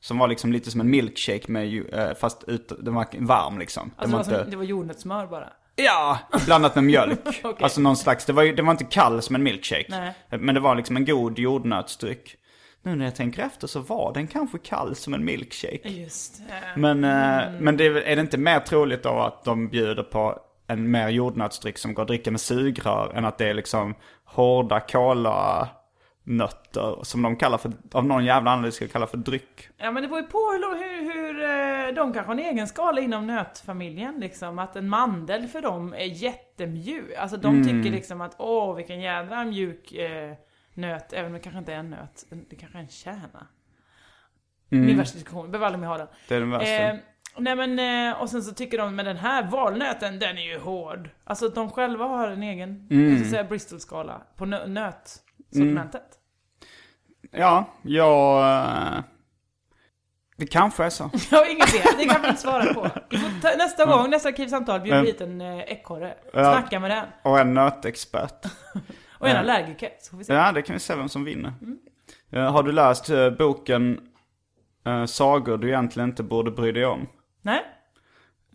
[0.00, 3.90] Som var liksom lite som en milkshake med, eh, fast ut, den var varm liksom.
[3.96, 5.48] Alltså det, var som, det var jordnötssmör bara.
[5.76, 7.18] Ja, blandat med mjölk.
[7.44, 7.64] Okej.
[7.64, 9.86] Alltså någon slags, det var, det var inte kall som en milkshake.
[9.88, 10.12] Nej.
[10.40, 12.36] Men det var liksom en god jordnötsdryck.
[12.82, 15.88] Nu när jag tänker efter så var den kanske kall som en milkshake.
[15.88, 19.68] Just eh, Men, eh, men det, är- är det inte mer troligt då att de
[19.68, 23.54] bjuder på en mer jordnötsdryck som går att dricka med sugrör än att det är
[23.54, 29.68] liksom hårda kola-nötter som de kallar för, av någon jävla anledning ska kalla för dryck.
[29.76, 31.42] Ja men det var ju på hur, hur, hur
[31.88, 34.58] eh, de kanske har en egen skala inom nötfamiljen liksom.
[34.58, 37.14] Att en mandel för dem är jättemjuk.
[37.18, 37.64] Alltså de Mm.
[37.68, 40.34] tycker liksom att åh vilken jädra mjuk eh,
[40.74, 41.12] nöt.
[41.12, 42.24] Även om det kanske inte är en nöt.
[42.50, 43.46] Det kanske är en kärna.
[44.68, 46.06] Min värsta diskussion, behöver aldrig mer ha den.
[46.28, 46.70] Det är den värsta.
[46.70, 46.94] Eh,
[47.38, 47.78] nej men,
[48.12, 51.10] eh, och sen så tycker de, men den här valnöten, den är ju hård.
[51.24, 53.10] Alltså de själva har en egen, Mm.
[53.10, 56.02] jag ska säga Bristol-skala på nö- nötsortimentet.
[57.30, 58.42] Ja, jag...
[58.96, 59.02] eh,
[60.36, 61.10] Det kanske är så.
[61.30, 62.80] Jag har ingen idé, det kan vi inte svara på.
[63.42, 66.14] Ta, nästa gång, nästa arkivsamtal, bjuder vi hit en eh, ekorre.
[66.32, 66.52] Ja.
[66.52, 67.04] Snacka med den.
[67.22, 68.46] Och en nötexpert.
[69.18, 70.32] Och en allergiker, så får vi se.
[70.34, 71.52] Ja, det kan vi se vem som vinner.
[72.30, 74.00] Eh, Har du läst boken
[75.06, 77.06] Sagor du egentligen inte borde bry dig om?
[77.44, 77.62] Nej?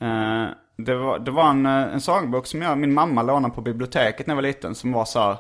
[0.02, 0.48] Eh,
[0.78, 4.28] det, var, det var en, eh, en sagobok som jag, min mamma lånade på biblioteket
[4.28, 5.38] när jag var liten som var så här,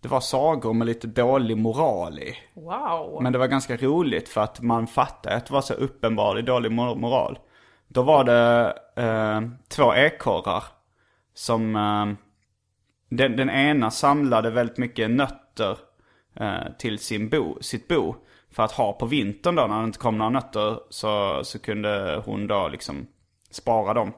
[0.00, 2.34] Det var sagor med lite dålig moral i.
[2.54, 3.18] Wow.
[3.22, 6.72] Men det var ganska roligt för att man fattade att det var så uppenbarligen dålig
[6.72, 7.38] mor- moral.
[7.88, 10.64] Då var det eh, två ekorrar
[11.34, 11.76] som...
[11.76, 12.06] Eh,
[13.08, 15.78] den, den ena samlade väldigt mycket nötter
[16.78, 18.14] till sin bo, sitt bo.
[18.52, 22.22] För att ha på vintern då när det inte kom några nötter så, så kunde
[22.24, 23.06] hon då liksom
[23.50, 24.12] spara dem.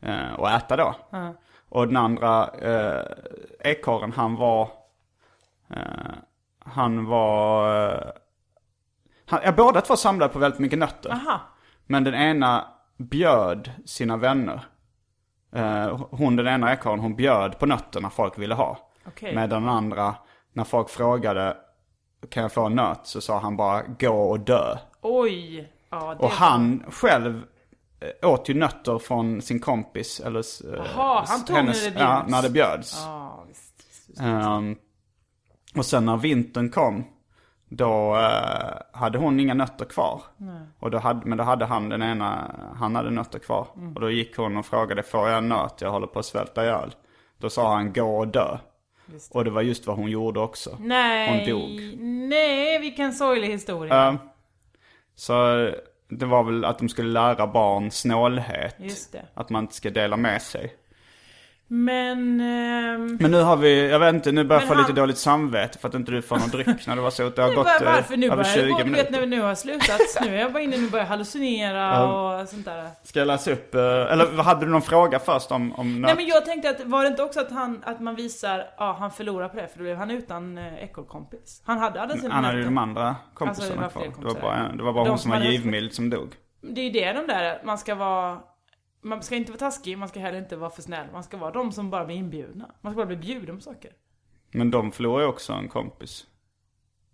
[0.00, 0.94] Eh, och äta då.
[1.68, 3.04] Och den andra eh,
[3.60, 4.68] ekorren han var...
[5.70, 6.14] Eh,
[6.58, 7.86] han var...
[7.86, 8.10] Eh,
[9.26, 11.10] han, ja, båda två samlade på väldigt mycket nötter.
[11.10, 11.40] Aha.
[11.86, 14.64] Men den ena bjöd sina vänner.
[15.52, 18.90] Eh, hon den ena ekorren, hon bjöd på nötterna folk ville ha.
[19.06, 19.34] Okej.
[19.34, 20.14] Medan den andra,
[20.52, 21.56] när folk frågade
[22.28, 23.00] kan jag få en nöt?
[23.02, 24.76] Så sa han bara gå och dö.
[25.00, 25.72] Oj.
[25.90, 27.42] Ja, det Och han själv
[28.00, 30.20] eh, åt ju nötter från sin kompis.
[30.20, 30.40] Eller,
[30.74, 31.96] eh, Jaha, han tog när det bjöds.
[31.98, 33.02] Ja, när det bjöds.
[33.06, 33.74] Ja, visst.
[33.88, 34.20] visst, visst.
[34.20, 34.76] Ehm,
[35.76, 37.04] och sen när vintern kom,
[37.68, 40.22] då eh, hade hon inga nötter kvar.
[40.78, 43.66] Och då hade, men då hade han den ena, han hade nötter kvar.
[43.76, 43.94] Mm.
[43.94, 45.80] Och då gick hon och frågade, får jag en nöt?
[45.80, 46.94] Jag håller på att svälta ihjäl.
[47.38, 48.58] Då sa han, gå och dö.
[49.30, 50.76] Och det var just vad hon gjorde också.
[50.80, 51.28] Nej.
[51.28, 51.98] Hon dog.
[52.28, 53.94] Nej, vilken sorglig historia.
[54.02, 54.18] Ehm,
[55.14, 55.70] så
[56.08, 58.76] det var väl att de skulle lära barn snålhet.
[58.78, 59.24] Just det.
[59.34, 60.74] Att man inte ska dela med sig.
[61.74, 62.40] Men...
[62.40, 65.18] ehm, Men nu har vi, jag vet inte, nu börjar jag få han- lite dåligt
[65.18, 67.28] samvete för att inte du får någon dryck när det var så.
[67.28, 68.78] Det har gått var, eh, varför nu över börjar 20 det gå?
[68.78, 69.02] Du minuter.
[69.02, 70.00] vet när vi nu har slutat.
[70.22, 72.06] Nu är jag bara inne nu och börjar hallucinera
[72.40, 72.88] och sånt där.
[73.02, 76.26] Ska jag läsa upp, eh, eller hade du någon fråga först om, om Nej men
[76.26, 79.48] jag tänkte att, var det inte också att han, att man visar, ja han förlorar
[79.48, 81.62] på det för då blev han utan eh, ekorrkompis.
[81.66, 84.02] Han hade alla sina Han hade ju de andra Alltså, det kompisarna var kvar.
[84.18, 86.34] Det var bara, det var bara De hon som var givmild som dog.
[86.74, 88.38] Det är ju det de där, man ska vara
[89.02, 91.06] man ska inte vara taskig, man ska heller inte vara för snäll.
[91.12, 92.74] Man ska vara de som bara blir inbjudna.
[92.80, 93.92] Man ska bara bli bjuden på saker.
[94.50, 96.26] Men de förlorade ju också en kompis.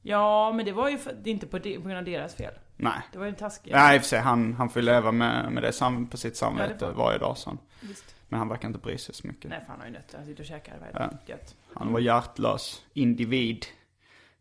[0.02, 2.54] Ja, men det var ju för, inte på, de, på grund av deras fel.
[2.76, 3.02] Nej.
[3.12, 3.72] Det var ju en taskig.
[3.72, 6.16] Nej i och för sig, han, han får ju leva med, med det sam, på
[6.16, 7.36] sitt samvete Ja, varje dag.
[7.80, 8.14] Visst.
[8.28, 9.50] Men han verkar inte bry sig så mycket.
[9.50, 10.18] Nej, för han har ju nötter.
[10.18, 11.16] Han sitter och käkar varje dag.
[11.26, 11.56] Gött.
[11.74, 12.82] Han var hjärtlös.
[12.92, 13.66] Individ.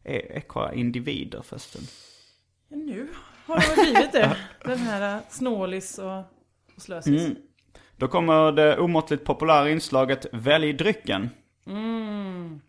[0.03, 1.81] E- Ekorrar individer förresten.
[2.67, 3.07] Ja, nu
[3.45, 4.37] har det blivit det.
[4.63, 6.23] Den här äh, snålis och,
[6.77, 7.25] och slösis.
[7.25, 7.35] Mm.
[7.97, 11.29] Då kommer det omåttligt populära inslaget Välj drycken.
[11.67, 12.59] Mm.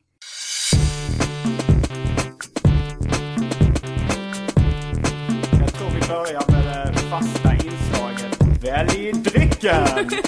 [5.60, 10.08] Jag tror vi börjar med det fasta inslaget Välj drycken!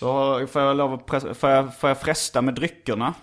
[0.00, 3.14] Då får jag, lov att får jag, får jag fresta med dryckerna.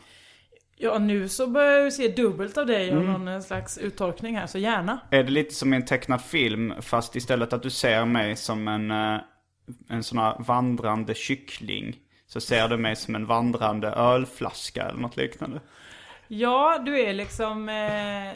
[0.80, 3.00] Ja, nu så börjar jag ju se dubbelt av dig Mm.
[3.04, 5.00] och någon eh, slags uttorkning här, så gärna.
[5.12, 8.68] Är det lite som i en tecknad film fast istället att du ser mig som
[8.68, 9.20] en, eh,
[9.90, 11.96] en sån här vandrande kyckling
[12.28, 15.60] så ser du mig som en vandrande ölflaska eller något liknande.
[16.28, 17.70] Ja, du är liksom...
[17.70, 18.34] Eh,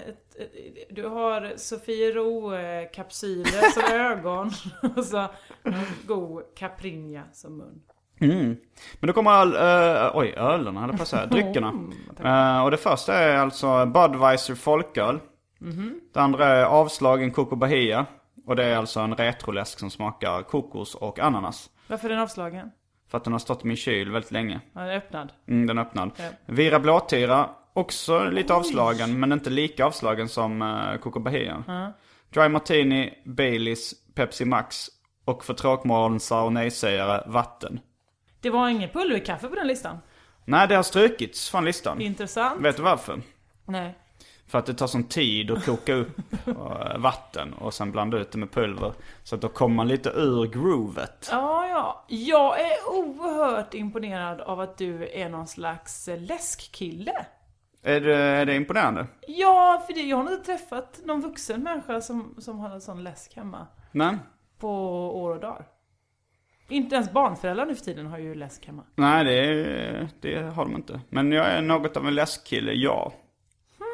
[0.90, 4.52] du har Sofiero-kapsyler som ögon
[4.98, 5.28] och så
[6.08, 7.82] god Caprinja som mun.
[8.20, 8.58] Mm.
[9.00, 11.74] Men då kommer öl, eh, oj ölen höll jag på att säga, dryckerna.
[12.24, 15.20] Eh, och det första är alltså Budweiser folköl.
[16.14, 18.06] Det andra är avslagen Coco Bahia.
[18.46, 21.70] Och det är alltså en retroläsk som smakar kokos och ananas.
[21.88, 22.72] Varför är den avslagen?
[23.08, 24.60] För att den har stått i min kyl väldigt länge.
[24.74, 25.32] Ja, den är öppnad.
[25.48, 26.12] Mm, den är öppnad.
[26.18, 26.30] Ja.
[26.46, 31.94] Vira blåtira, också lite avslagen men inte lika avslagen som uh, Coco Bahia.
[32.30, 34.88] Dry Martini, Baileys, Pepsi Max
[35.26, 37.80] och för tråkmånsar och nejsägare, vatten.
[38.42, 39.98] Det var inget pulverkaffe på den listan.
[40.46, 42.02] Nej, det har strukits från listan.
[42.02, 42.62] Intressant.
[42.62, 43.22] Vet du varför?
[43.66, 43.98] Nej.
[44.52, 48.32] För att det tar sån tid att koka upp eh, vatten och sen blanda ut
[48.32, 48.94] det med pulver.
[49.24, 51.28] Så att då kommer man lite ur groovet.
[51.32, 52.06] Ja, ja.
[52.08, 57.26] Jag är oerhört imponerad av att du är någon slags läskkille.
[57.82, 59.08] Är det, är det imponerande?
[59.28, 63.04] Ja, för det, jag har inte träffat någon vuxen människa som, som har en sån
[63.04, 63.68] läsk hemma.
[63.92, 64.18] Nej.
[64.60, 64.70] På
[65.22, 65.66] år och dagar.
[66.70, 68.84] Inte ens barnföräldrar nu för tiden har ju läsk hemma.
[68.96, 71.02] Nej, det, det har de inte.
[71.10, 73.14] Men jag är något av en läskkille, ja.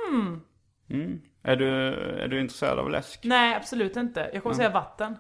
[0.09, 0.41] Hmm.
[0.89, 1.21] Mm.
[1.43, 1.69] Är, du,
[2.23, 3.19] är du intresserad av läsk?
[3.23, 4.29] Nej, absolut inte.
[4.33, 5.17] Jag kommer säga vatten.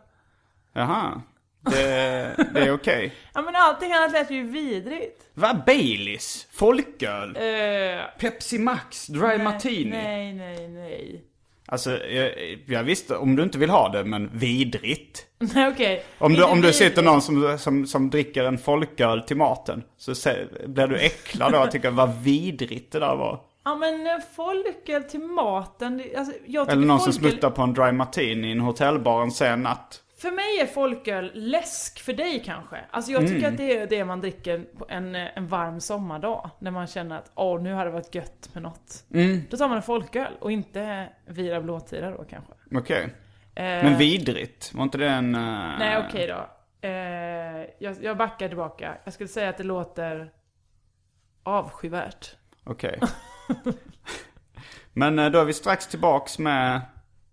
[0.73, 1.21] Jaha.
[1.61, 3.13] Det, det är okej.
[3.33, 5.23] Ja men allting annat lät ju vidrigt.
[5.33, 5.63] Va?
[5.65, 6.47] Baileys?
[6.51, 7.35] Folköl?
[7.35, 9.07] Eh, Pepsi Max?
[9.07, 9.89] Dry nej, Martini?
[9.89, 11.23] Nej, nej, nej.
[11.69, 12.31] Alltså, jag,
[12.65, 15.25] jag visste om du inte vill ha det, men vidrigt.
[15.39, 16.03] Nej okej.
[16.17, 20.15] Om du, om du sitter någon som, som, som dricker en folköl till maten, så
[20.15, 23.39] se, blir du äcklad då och tycker vad vidrigt det där var.
[23.67, 26.33] Ja men eh, folköl till maten, alltså,
[26.71, 30.03] Eller någon som folköl, smuttar på en dry martini i en hotellbar en sen natt.
[30.21, 32.77] För mig är folköl läsk, för dig kanske.
[32.91, 33.33] Alltså jag Mm.
[33.33, 36.49] tycker att det är det man dricker på en, eh, en varm sommardag.
[36.59, 39.05] När man känner att åh, nu har det varit gött med något.
[39.13, 39.41] Mm.
[39.49, 42.53] Då tar man en folköl och inte Vira Blåtira då kanske.
[42.75, 43.03] Okej.
[43.55, 45.35] Eh, Men vidrigt, var inte det en...
[45.35, 45.41] eh,
[45.79, 46.49] Nej okej då.
[46.87, 48.97] Eh, jag, jag backar tillbaka.
[49.03, 50.31] Jag skulle säga att det låter
[51.43, 52.35] avskyvärt.
[52.63, 52.99] Okej.
[54.93, 56.81] Men eh, då är vi strax tillbaks med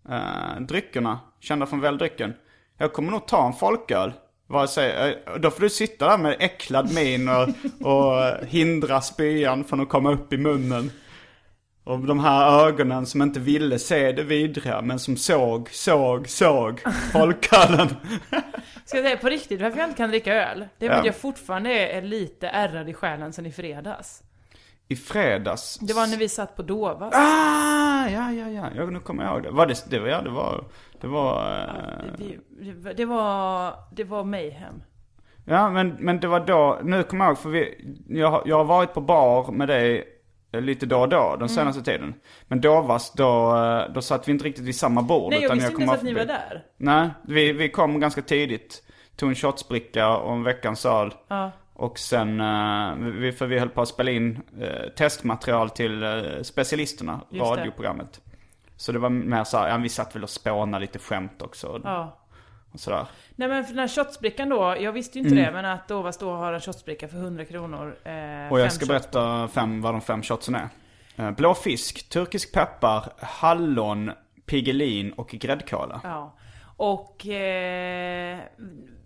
[0.09, 2.35] uh, dryckerna, kända från väldrycken.
[2.79, 4.13] Jag kommer nog ta en folköl.
[4.47, 7.49] Vare sig, eh, då får du sitta där med äcklad min och,
[7.87, 10.91] och eh, hindra spyan från att komma upp i munnen.
[11.85, 16.81] Och de här ögonen som inte ville se det vidriga men som såg, såg, såg
[17.13, 17.89] folkölen.
[18.85, 20.69] Ska jag säga på riktigt, varför jag inte kan dricka öl?
[20.79, 24.23] Det är för att jag fortfarande är lite ärrad i själen sen i fredags.
[24.89, 25.79] I fredags.
[25.79, 27.15] Det var när vi satt på Dovas.
[27.15, 28.69] Ah, ja, ja, ja.
[28.77, 29.51] ja nu kommer jag ihåg det.
[29.51, 30.65] Var det, det var, ja, det var,
[31.01, 31.61] det var...
[32.19, 34.83] eh, Det, var, det var mayhem.
[35.45, 38.65] Ja, men, men det var då, nu kommer jag ihåg, för vi, jag, jag har
[38.65, 40.05] varit på bar med dig
[40.53, 41.39] eh, lite då och då Mm.
[41.39, 42.15] den senaste tiden.
[42.49, 45.31] Men då, var, då, eh, då satt vi inte riktigt vid samma bord.
[45.31, 46.65] Nej, jag utan visste inte ens att ni var där.
[46.77, 48.83] Nej, vi, vi kom ganska tidigt.
[49.17, 51.15] Tog en shotsbricka och en veckans öl.
[51.29, 51.51] Ja.
[51.77, 57.21] Och sen, eh, för vi höll på att spela in eh, testmaterial till eh, specialisterna,
[57.31, 57.61] Just det.
[57.61, 58.21] radioprogrammet.
[58.77, 61.81] Så det var mer så här, ja vi satt väl och spånade lite skämt också.
[61.85, 62.19] Ja.
[62.73, 63.07] Och sådär.
[63.37, 66.19] Nej men för den här shotsbrickan då, jag visste ju inte det, men att Dovas
[66.19, 67.97] då har en shotsbricka för 100 kronor.
[68.05, 68.53] Eh, Mm.
[68.53, 70.55] Och jag ska berätta fem, vad de fem shotsen
[71.17, 71.31] är.
[71.33, 74.11] Blå fisk, turkisk peppar, hallon,
[74.47, 76.01] pigelin och gräddkola.
[76.05, 76.35] Ja.
[76.77, 78.39] Och eh,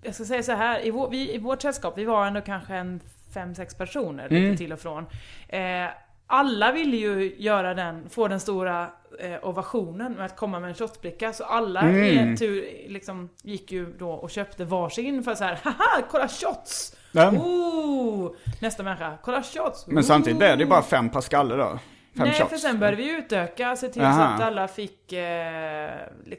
[0.03, 2.75] jag ska säga så här, i, vår, vi, i vårt sällskap, vi var ändå kanske
[2.75, 3.01] en
[3.35, 4.43] fem, sex personer Mm.
[4.43, 5.07] lite till och från.
[5.49, 5.87] Eh,
[6.27, 10.75] alla ville ju göra den, få den stora eh, ovationen med att komma med en
[10.75, 11.33] shotsbricka.
[11.33, 12.37] Så alla Mm.
[12.37, 16.97] tur liksom gick ju då och köpte varsin för så här, haha, kolla shots!
[17.13, 17.33] Ja.
[17.33, 18.31] Ooh!
[18.61, 19.87] Nästa människa, kolla shots!
[19.87, 20.71] Men samtidigt blev det Ooh!
[20.71, 21.79] bara fem skalle då.
[22.17, 22.51] Fem Nej, shots.
[22.51, 24.25] för sen började vi utöka, se till så Aha.
[24.25, 25.13] att alla fick...
[25.13, 25.91] Eh,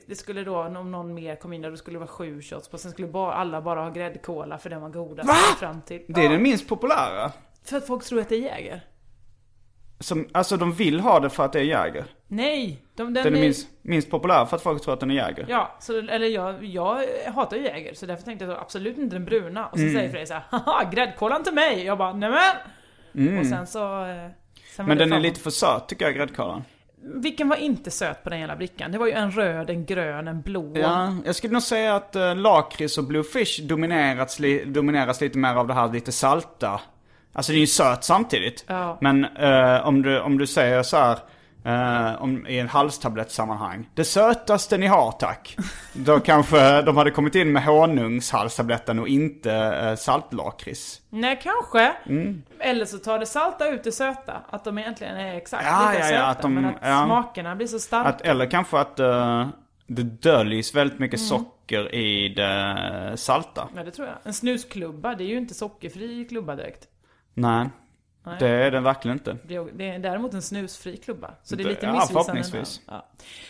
[0.07, 2.67] det skulle då, om någon mer kom in där, då skulle det vara sju shots
[2.69, 2.77] på.
[2.77, 5.33] Sen skulle bara, alla bara ha gräddkola för den var godast Va?
[5.59, 6.01] fram till.
[6.07, 7.31] Det är Ja, den minst populära.
[7.63, 8.81] För att folk tror att det är Jäger.
[9.99, 12.05] Som, alltså de vill ha det för att det är Jäger.
[12.27, 12.81] Nej!
[12.95, 15.15] De, den, Den är är- minst, minst populär för att folk tror att den är
[15.15, 15.45] Jäger.
[15.49, 19.15] Ja, så, eller jag, jag hatar ju Jäger, så därför tänkte jag så, absolut inte
[19.15, 19.67] den bruna.
[19.67, 19.95] Och så Mm.
[19.95, 21.83] säger Fredrik såhär, haha, gräddkolan till mig!
[21.85, 22.55] Jag bara, nämen!
[23.39, 24.05] Och sen så...
[24.75, 24.85] Sen.
[24.85, 26.63] Men den är fan- lite för söt tycker jag, gräddkolan.
[27.01, 28.91] Vilken var inte söt på den jävla brickan?
[28.91, 30.71] Det var ju en röd, en grön, en blå.
[30.75, 35.55] Ja, jag skulle nog säga att uh, lakrits och bluefish dominerats, li, domineras lite mer
[35.55, 36.81] av det här lite salta.
[37.33, 38.65] Alltså det är ju sött samtidigt.
[38.67, 38.97] Ja.
[39.01, 41.19] Men eh, om, du, om du säger så här
[41.63, 43.89] eh, om, i en halstablettsammanhang.
[43.93, 45.57] Det sötaste ni har tack.
[45.93, 49.49] Då kanske de hade kommit in med honungshalstabletten och inte
[49.89, 51.01] uh, saltlakrits.
[51.09, 51.93] Nej, kanske.
[52.05, 52.43] Mm.
[52.59, 54.33] Eller så tar det salta ut det söta.
[54.49, 56.25] Att de egentligen är exakt Ja, lika ja, ja, söta.
[56.27, 57.03] att de- men att ja.
[57.05, 58.09] smakerna blir så starka.
[58.09, 59.47] Att, eller kanske att eh,
[59.87, 61.01] det döljs väldigt Mm.
[61.05, 63.67] mycket socker i det salta.
[63.75, 64.17] Ja, det tror jag.
[64.23, 66.87] En snusklubba, det är ju inte sockerfri klubba direkt.
[67.33, 67.69] Nej,
[68.29, 68.37] Nej.
[68.39, 69.37] det är den verkligen inte.
[69.43, 71.33] Det är, det är däremot en snusfri klubba.
[71.43, 72.23] Så det är Det- lite ja, missvisande.
[72.23, 72.81] förhoppningsvis.
[72.87, 73.05] Ja.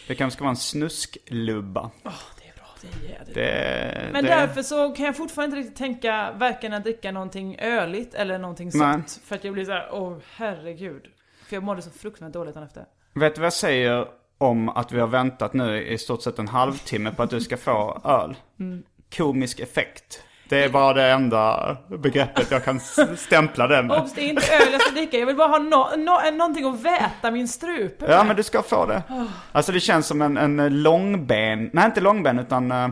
[0.08, 1.92] Det kanske ska vara en snusklubba.
[2.04, 2.12] Åh,
[2.42, 2.65] det är bra.
[2.82, 3.36] Det är jädrigt.
[3.36, 7.60] Det, Men det, därför så kan jag fortfarande inte riktigt tänka varken att dricka någonting
[7.60, 9.20] öligt eller någonting sött.
[9.26, 11.06] För att jag blir så här, åh herregud.
[11.48, 12.86] För jag mådde så fruktansvärt dåligt efter.
[13.13, 16.48] Vet du vad jag säger om att vi har väntat nu i stort sett en
[16.48, 18.36] halvtimme på att du ska få öl?
[18.60, 18.84] Mm.
[19.18, 20.24] Komisk effekt.
[20.50, 22.80] Det är bara det enda begreppet jag kan
[23.18, 23.98] stämpla det med.
[24.02, 25.18] Obs, det är inte öl jag ska dricka.
[25.18, 28.26] Jag vill bara ha no- no- någonting att väta min strupe Ja med.
[28.28, 29.04] men du ska få det.
[29.52, 32.88] Alltså det känns som en, en långben, nej inte långben utan eh,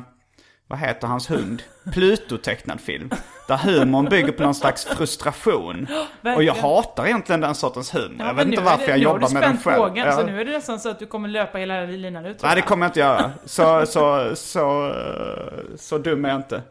[0.67, 1.63] vad heter hans hund?
[1.93, 3.09] Pluto-tecknad film.
[3.47, 5.87] Där humorn bygger på någon slags frustration.
[6.35, 8.15] Och jag hatar egentligen den sortens humor.
[8.19, 9.77] Ja, jag vet inte varför det- jag jobbar med den själv.
[9.77, 10.11] Bågen, Ja.
[10.11, 12.43] Så nu är det nästan så att du kommer löpa hela linan ut.
[12.43, 13.31] Nej det kommer jag inte göra.
[13.45, 16.61] Så, så, så, eh, så dum är jag inte.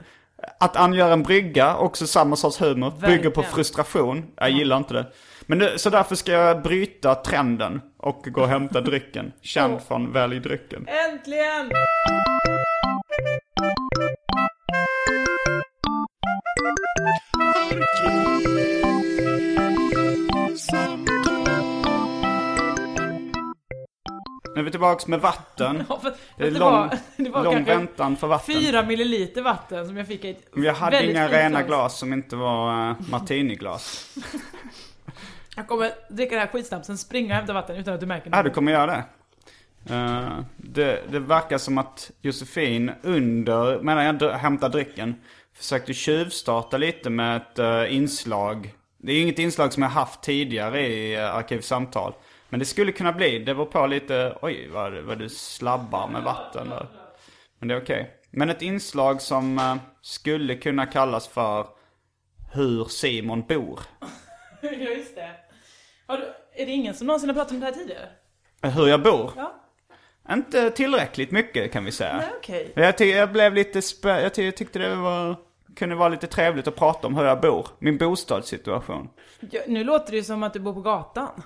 [0.60, 3.44] Att angöra en brygga, också samma sorts humor, bygger på Verkligen.
[3.54, 4.26] frustration.
[4.36, 5.06] Jag gillar inte det.
[5.46, 9.32] Men nu, så därför ska jag bryta trenden och gå och hämta drycken.
[9.42, 10.86] Känd från Välj drycken.
[11.10, 11.72] Äntligen!
[24.56, 25.84] Nu är vi tillbaks med vatten.
[25.88, 28.54] Ja, för, Det är det, lång, var, det var lång väntan för vatten.
[28.54, 32.12] fyra milliliter vatten som jag fick i ett jag hade väldigt inga rena glas som
[32.12, 34.14] inte var uh, martiniglas.
[35.56, 38.30] Jag kommer dricka det här skitsnabbt, sen springa och hämta vatten utan att du märker
[38.30, 39.04] Ja, du kommer göra det.
[39.94, 41.02] Eh, det.
[41.10, 45.14] Det verkar som att Josefin under, medan jag hämtar drycken,
[45.54, 48.74] försökte tjuvstarta lite med ett eh, inslag.
[48.98, 52.12] Det är inget inslag som jag haft tidigare i uh, Arkivsamtal.
[52.48, 56.22] Men det skulle kunna bli, det var på lite, oj vad, vad du slabbar med
[56.22, 56.86] vatten där.
[57.58, 58.10] Men det är okej.
[58.30, 61.66] Men ett inslag som eh, skulle kunna kallas för
[62.52, 63.80] Hur Simon bor.
[64.60, 65.30] Ja, just det.
[66.06, 66.24] Har du,
[66.62, 68.08] är det ingen som någonsin har pratat om det här tidigare?
[68.62, 69.30] Hur jag bor?
[69.36, 69.54] Ja.
[70.32, 72.24] Inte tillräckligt mycket kan vi säga.
[72.48, 72.72] Nej.
[72.74, 75.36] Men Jag, ty- jag blev lite spä- jag, ty- jag tyckte det var,
[75.76, 77.66] kunde vara lite trevligt att prata om hur jag bor.
[77.78, 79.08] Min bostadssituation.
[79.50, 81.42] Ja, nu låter det ju som att du bor på gatan.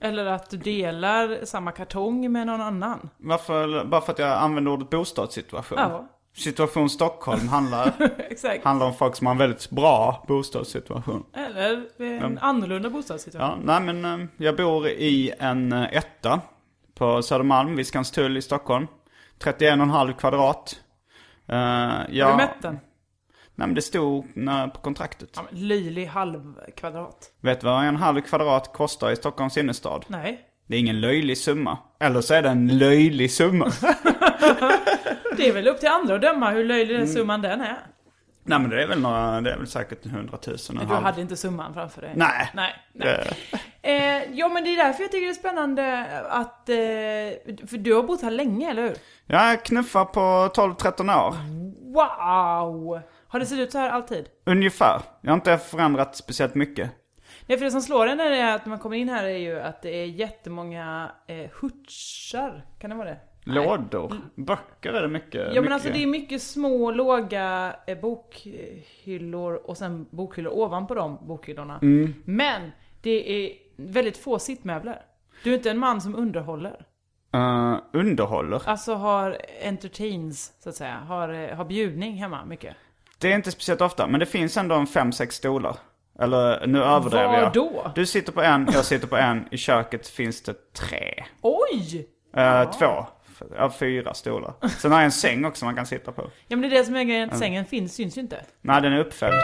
[0.00, 3.10] Eller att du delar samma kartong med någon annan.
[3.16, 3.84] Varför?
[3.84, 5.78] Bara för att jag använder ordet bostadssituation.
[5.78, 6.08] Ja.
[6.36, 7.92] Situation Stockholm handlar,
[8.64, 11.24] handlar om folk som har en väldigt bra bostadssituation.
[11.34, 13.62] Eller en annorlunda bostadssituation.
[13.66, 16.40] Ja, nej men eh, jag bor i en eh, etta
[16.94, 18.86] på Södermalm, vid Skanstull i Stockholm.
[19.38, 20.80] 31,5 kvadrat.
[21.52, 21.56] Uh,
[22.10, 22.78] ja, Har du mätt den?
[23.58, 25.28] Nej men det stod när, på kontraktet.
[25.36, 27.30] Ja, men löjlig halv kvadrat.
[27.40, 30.04] Vet du vad en halv kvadrat kostar i Stockholms innerstad?
[30.08, 30.40] Nej.
[30.66, 31.78] Det är ingen löjlig summa.
[32.00, 33.70] Eller så är det en löjlig summa.
[35.36, 37.06] Det är väl upp till andra att döma hur löjlig Mm.
[37.06, 37.78] den summan den är.
[38.44, 41.04] Nej men det är väl, några, det är väl säkert 100 000 en Du halv.
[41.04, 42.12] hade inte summan framför dig.
[42.16, 42.50] Nej.
[42.54, 42.74] Nej.
[42.92, 43.30] nej.
[43.82, 46.68] Eh, ja men det är därför jag tycker det är spännande att...
[46.68, 48.96] Eh, för du har bott här länge, eller hur?
[49.26, 51.34] jag knuffar på 12-13 år.
[51.94, 53.00] Wow!
[53.28, 54.28] Har det sett ut så här alltid?
[54.44, 55.02] Ungefär.
[55.20, 56.90] Jag har inte förändrat speciellt mycket.
[57.46, 59.38] Nej, för det som slår en när det är att man kommer in här är
[59.38, 62.64] ju att det är jättemånga eh, hutchar.
[62.78, 63.18] Kan det vara det?
[63.44, 63.54] Nej.
[63.54, 64.16] Lådor.
[64.34, 65.40] Böcker är det mycket.
[65.40, 65.62] Ja mycket.
[65.62, 71.78] men alltså det är mycket små, låga eh, bokhyllor och sen bokhyllor ovanpå de bokhyllorna.
[71.82, 72.14] Mm.
[72.24, 72.70] Men
[73.02, 75.02] det är väldigt få sittmöbler.
[75.44, 76.86] Du är inte en man som underhåller.
[77.34, 78.62] Eh, underhåller.
[78.64, 80.94] Alltså har entertains, så att säga.
[80.94, 82.76] Har, eh, har bjudning hemma mycket.
[83.20, 85.76] Det är inte speciellt ofta, men det finns ändå en 5-6 stolar.
[86.20, 87.52] Eller nu överdriver Var jag.
[87.52, 87.92] då?
[87.94, 89.48] Du sitter på en, jag sitter på en.
[89.50, 91.24] I köket finns det tre.
[91.42, 92.08] Oj!
[92.36, 93.06] Eh, Två.
[93.56, 94.52] Ja, fyra stolar.
[94.78, 96.22] Sen har jag en säng också man kan sitta på.
[96.48, 98.44] Ja men det är det som är grejen, sängen finns, syns ju inte.
[98.60, 99.34] Nej, den är uppfälld.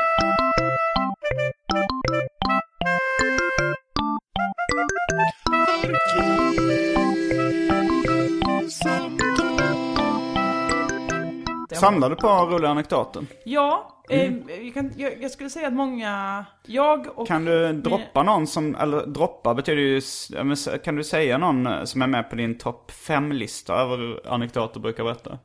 [11.75, 13.27] Det- Samlar du på roliga anekdoter?
[13.45, 14.33] Ja, eh,
[14.65, 17.17] jag, kan, jag, jag skulle säga att många, jag och...
[17.17, 17.27] Mm.
[17.27, 20.01] Kan du droppa någon som, eller droppa betyder ju,
[20.85, 25.05] kan du säga någon eh, som är med på din topp 5-lista över anekdoter brukar
[25.05, 25.39] berätta?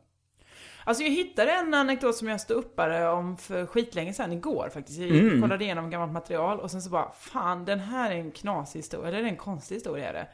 [0.83, 4.99] Alltså jag hittade en anekdot som jag stod uppare om för skitlänge sedan, igår faktiskt.
[4.99, 8.79] Jag kollade igenom gammalt material och sen så bara, fan den här är en knasig
[8.79, 10.27] historia, eller det är en konstig historia är det.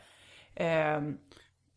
[0.64, 1.18] Ehm,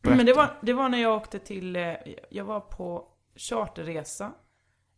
[0.03, 1.93] men det var, det var när jag åkte till, eh,
[2.31, 3.05] jag var på
[3.39, 4.33] charterresa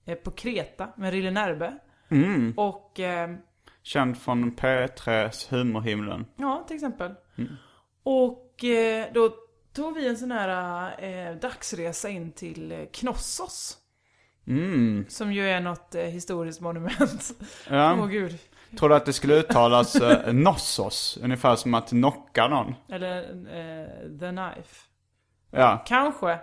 [0.07, 1.79] eh, på Kreta med Rille Närbe.
[2.57, 3.37] Och ehm,
[3.83, 6.27] Känd från P3s Humorhimlen.
[6.37, 7.15] Ja, till exempel.
[8.03, 9.31] Och eh, då
[9.73, 13.77] tog vi en sån här eh, dagsresa in till eh, Knossos.
[14.47, 15.05] Mm.
[15.09, 17.31] Som ju är något eh, historiskt monument.
[17.71, 18.07] Åh Ja.
[18.11, 18.39] gud.
[18.79, 21.19] Tror du att det skulle uttalas eh, Nossos?
[21.23, 22.75] Ungefär som att knocka någon.
[22.89, 24.87] Eller eh, The Knife.
[25.51, 25.85] Ja.
[25.87, 26.39] Kanske.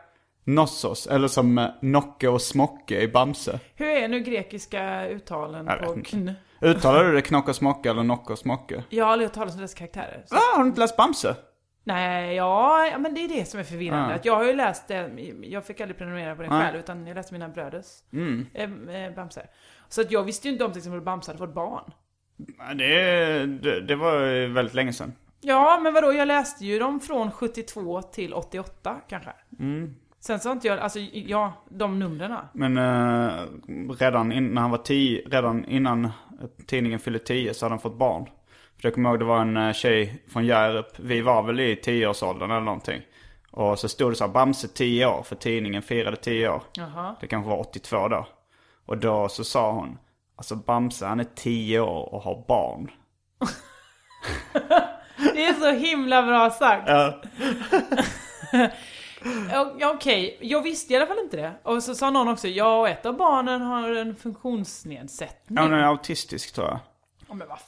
[0.48, 3.60] Nossos, eller som eh, Nocke och Smocke i Bamse.
[3.76, 6.32] Hur är nu grekiska uttalen Jag på kn?
[6.62, 8.84] Uttalar du det Knock och Smocke eller Nocke och Smocke?
[8.90, 10.24] Jag har aldrig hört talas om dessa karaktärer.
[10.26, 10.36] Så.
[10.36, 11.36] Ah, har du inte läst Bamse?
[11.84, 14.14] Nej, ja, men det är det som är förvirrande.
[14.16, 15.12] Att jag har ju läst det,
[15.44, 16.66] jag fick aldrig prenumerera på den Nej.
[16.66, 18.48] själv, utan jag läste mina bröders Mm.
[18.54, 19.48] eh, eh, Bamse.
[19.90, 21.92] Så att jag visste ju inte om till exempel Bamse hade fått barn.
[22.78, 25.14] Det, det, det var väldigt länge sedan.
[25.42, 29.32] Ja, men vadå, jag läste ju dem från 72 till 88 kanske.
[29.60, 29.96] Mm.
[30.20, 32.38] Sen så har inte jag, alltså ja, de numren.
[32.54, 33.32] Men eh,
[34.00, 36.12] redan in, när han var tio, redan innan
[36.68, 38.26] tidningen fyllde tio så hade han fått barn.
[38.78, 41.76] För jag kommer ihåg det var en eh, tjej från Hjärup, vi var väl i
[41.76, 43.02] tioårsåldern eller någonting.
[43.52, 46.64] Och så stod det så här, Bamse 10 år, för tidningen firade 10 år.
[46.74, 47.16] Jaha.
[47.22, 48.28] Det kanske var 82 då.
[48.86, 49.98] Och då så sa hon,
[50.36, 52.92] alltså Bamse han är 10 år och har barn.
[55.34, 56.84] Det är så himla bra sagt.
[56.88, 57.22] Ja.
[59.80, 61.54] Ja, Okej, jag visste i alla fall inte det.
[61.64, 65.58] Och så sa någon också, ja och ett av barnen har en funktionsnedsättning.
[65.58, 66.80] Ja, hon är autistisk tror jag.
[67.28, 67.60] Ja, men vad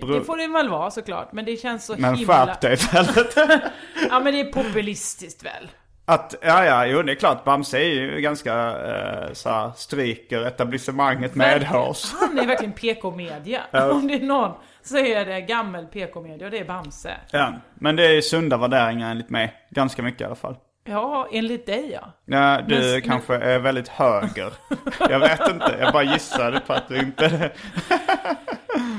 [0.00, 2.46] Bro- Det får det väl vara såklart, men det känns så Men himla...
[2.46, 3.36] skärp dig istället.
[4.10, 5.68] Ja men det är populistiskt väl?
[6.04, 7.44] Att, ja ja, jo det är klart.
[7.44, 12.12] Bamse är ju ganska eh, så här, stryker etablissemanget medhårs.
[12.12, 13.60] Han är verkligen PK-media.
[13.72, 14.52] Om det är någon
[14.82, 17.14] så är det gammel PK-media och det är Bamse.
[17.30, 19.54] Ja, men det är sunda värderingar enligt mig.
[19.70, 20.56] Ganska mycket i alla fall.
[20.86, 22.12] Ja, enligt dig ja.
[22.24, 24.52] Ja, du Men- kanske är väldigt höger.
[25.10, 27.52] Jag vet inte, jag bara gissade på att du inte...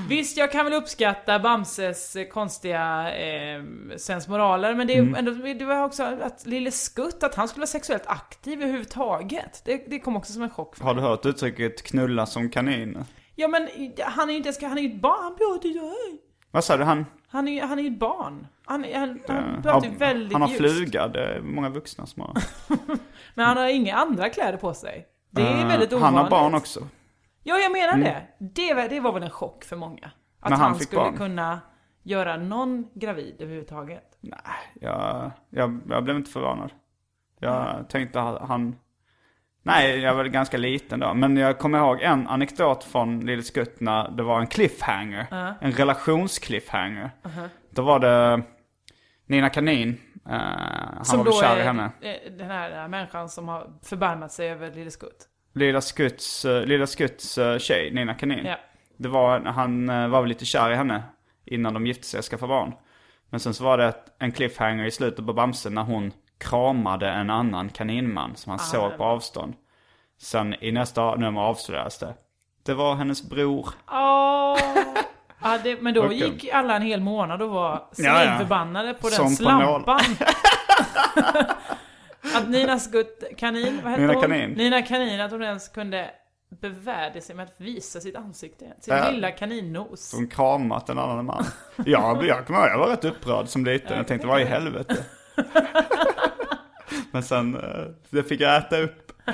[0.10, 3.62] Visst, jag kan väl uppskatta Bamses konstiga eh,
[3.98, 5.16] sensmoraler, men det är Mm.
[5.16, 9.62] ändå, det var också att Lille Skutt, att han skulle vara sexuellt aktiv överhuvudtaget.
[9.66, 11.04] Det, det kom också som en chock för Har mig.
[11.04, 13.06] du hört uttrycket knulla som kanin?
[13.36, 13.68] Ja men
[14.02, 15.36] han är ju inte ens, han är ju ett barn, han
[15.70, 15.80] ju
[16.58, 16.84] Vad sa du?
[16.84, 18.48] Han, Han är ju han är ett barn.
[18.66, 20.60] Han, han, han eh, ju har, väldigt han har ljust.
[20.60, 22.34] fluga, det är många vuxna som har.
[23.36, 25.08] Men han har inga andra kläder på sig.
[25.30, 26.16] Det är Eh, väldigt ovanligt.
[26.16, 26.80] Han har barn också.
[27.44, 28.22] Ja, jag menar det.
[28.40, 30.12] Det var, det var väl en chock för många.
[30.40, 31.18] Att han, han skulle barn.
[31.18, 31.60] kunna
[32.04, 34.18] göra någon gravid överhuvudtaget.
[34.22, 34.40] Nej,
[34.82, 36.72] jag, jag, jag blev inte förvånad.
[37.40, 38.76] Jag tänkte att han...
[39.68, 41.14] Nej, jag var ganska liten då.
[41.14, 45.26] Men jag kommer ihåg en anekdot från Lille Skutt när det var en cliffhanger.
[45.62, 47.12] En relationscliffhanger.
[47.70, 48.44] Då var det
[49.26, 50.02] Nina Kanin.
[50.30, 51.92] eh, han Som var väl kär är i henne.
[52.02, 55.26] eh, den här eh, människan som har förbarmat sig över Lille Skutt.
[55.54, 58.46] Lilla Skutts, uh, Lilla Skutts tjej, Nina Kanin.
[58.46, 58.56] Ja.
[58.98, 61.04] Det var, han var väl lite kär i henne
[61.46, 62.74] innan de gifte sig och skaffade barn.
[63.30, 67.30] Men sen så var det en cliffhanger i slutet på Bamse när hon kramade en
[67.30, 69.54] annan kaninman som han såg på avstånd.
[70.22, 72.14] Sen i nästa nummer avslöjades det.
[72.66, 73.70] Det var hennes bror.
[73.92, 74.58] Åh!
[75.42, 76.18] Ja, det, men då Okej.
[76.18, 78.24] gick alla en hel månad och var Ja, ja.
[78.26, 79.84] svinförbannade på Som den på nål.
[79.84, 80.00] slampan.
[82.36, 84.22] att Nina Skutt Kanin, vad hette Nina hon?
[84.22, 84.50] Kanin.
[84.52, 86.10] Nina Kanin, att hon ens kunde
[86.62, 88.66] bevärde sig med att visa sitt ansikte.
[88.82, 89.10] Sin Ja.
[89.12, 90.10] lilla kaninnos.
[90.10, 91.44] Som kramat en annan man.
[91.86, 93.98] Ja, jag kommer ihåg, jag var rätt upprörd som liten.
[93.98, 94.98] Jag tänkte, vad i helvete?
[97.18, 97.62] Men sen, eh,
[98.10, 99.12] det fick jag äta upp.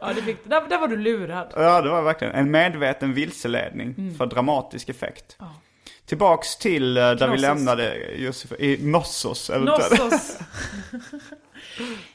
[0.00, 1.52] Ja, det fick, där, där var du lurad.
[1.56, 4.14] Ja, det var verkligen en medveten vilseledning Mm.
[4.14, 5.36] för dramatisk effekt.
[6.10, 7.40] Tillbaks till eh, där vi Knossos.
[7.40, 9.50] lämnade Josef, i Nossos.
[9.60, 10.38] Nossos.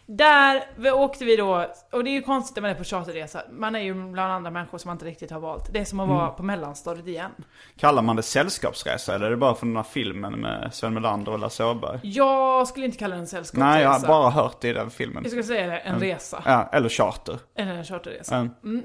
[0.06, 3.42] Där vi åkte vi då, och det är ju konstigt när man är på charterresa.
[3.52, 5.74] Man är ju bland andra människor som man inte riktigt har valt.
[5.74, 6.36] Det är som att vara Mm.
[6.36, 7.32] på mellanstadiet igen.
[7.78, 11.32] Kallar man det sällskapsresa eller är det bara från den här filmen med Sven Melander
[11.32, 12.00] och Lasse Åberg?
[12.04, 13.66] Jag skulle inte kalla det en sällskapsresa.
[13.70, 15.24] Nej, jag har bara hört det i den filmen.
[15.24, 16.44] Jag skulle säga det, en resa.
[16.46, 17.40] Ja, eller charter.
[17.58, 18.36] Eller en charterresa.
[18.36, 18.84] Mm.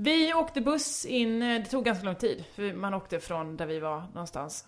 [0.00, 2.44] Vi åkte buss in, eh, det tog ganska lång tid.
[2.54, 4.64] För man åkte från där vi var någonstans.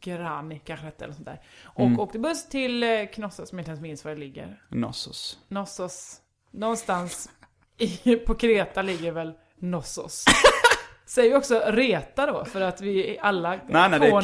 [0.00, 1.40] Grani kanske hette eller sånt där.
[1.64, 2.00] Och Mm.
[2.00, 4.60] åkte buss till eh, Knossos som jag inte ens minns var det ligger.
[4.68, 5.38] Nossos.
[5.48, 6.16] Nossos.
[6.50, 7.30] Någonstans
[7.78, 10.24] i, på Kreta ligger väl Nossos.
[11.06, 12.44] Säger vi också Reta då?
[12.44, 13.50] För att vi alla...
[13.50, 13.60] Nej,
[13.90, 14.20] nej, det är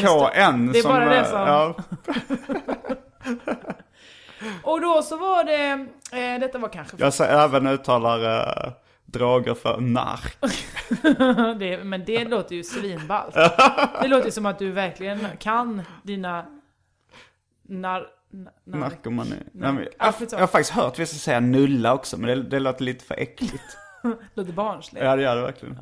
[0.53, 1.74] KN Det är bara det eh, som- Ja,
[4.62, 5.70] Och då så var det,
[6.18, 6.97] eh, detta var kanske...
[7.01, 8.72] jag säger, även uttalar eh,
[9.12, 10.36] droger för nark.
[11.58, 13.34] det, men det låter ju svinballt.
[14.02, 16.46] Det låter ju som att du verkligen kan dina...
[17.62, 18.06] Nar...
[18.30, 19.34] nar Narkomani.
[19.52, 22.84] Nej, Ja, jag, jag har faktiskt hört vissa säga nulla också, men det, det låter
[22.84, 23.76] lite för äckligt.
[24.34, 25.04] låter barnsligt.
[25.04, 25.78] ja, det gör det verkligen.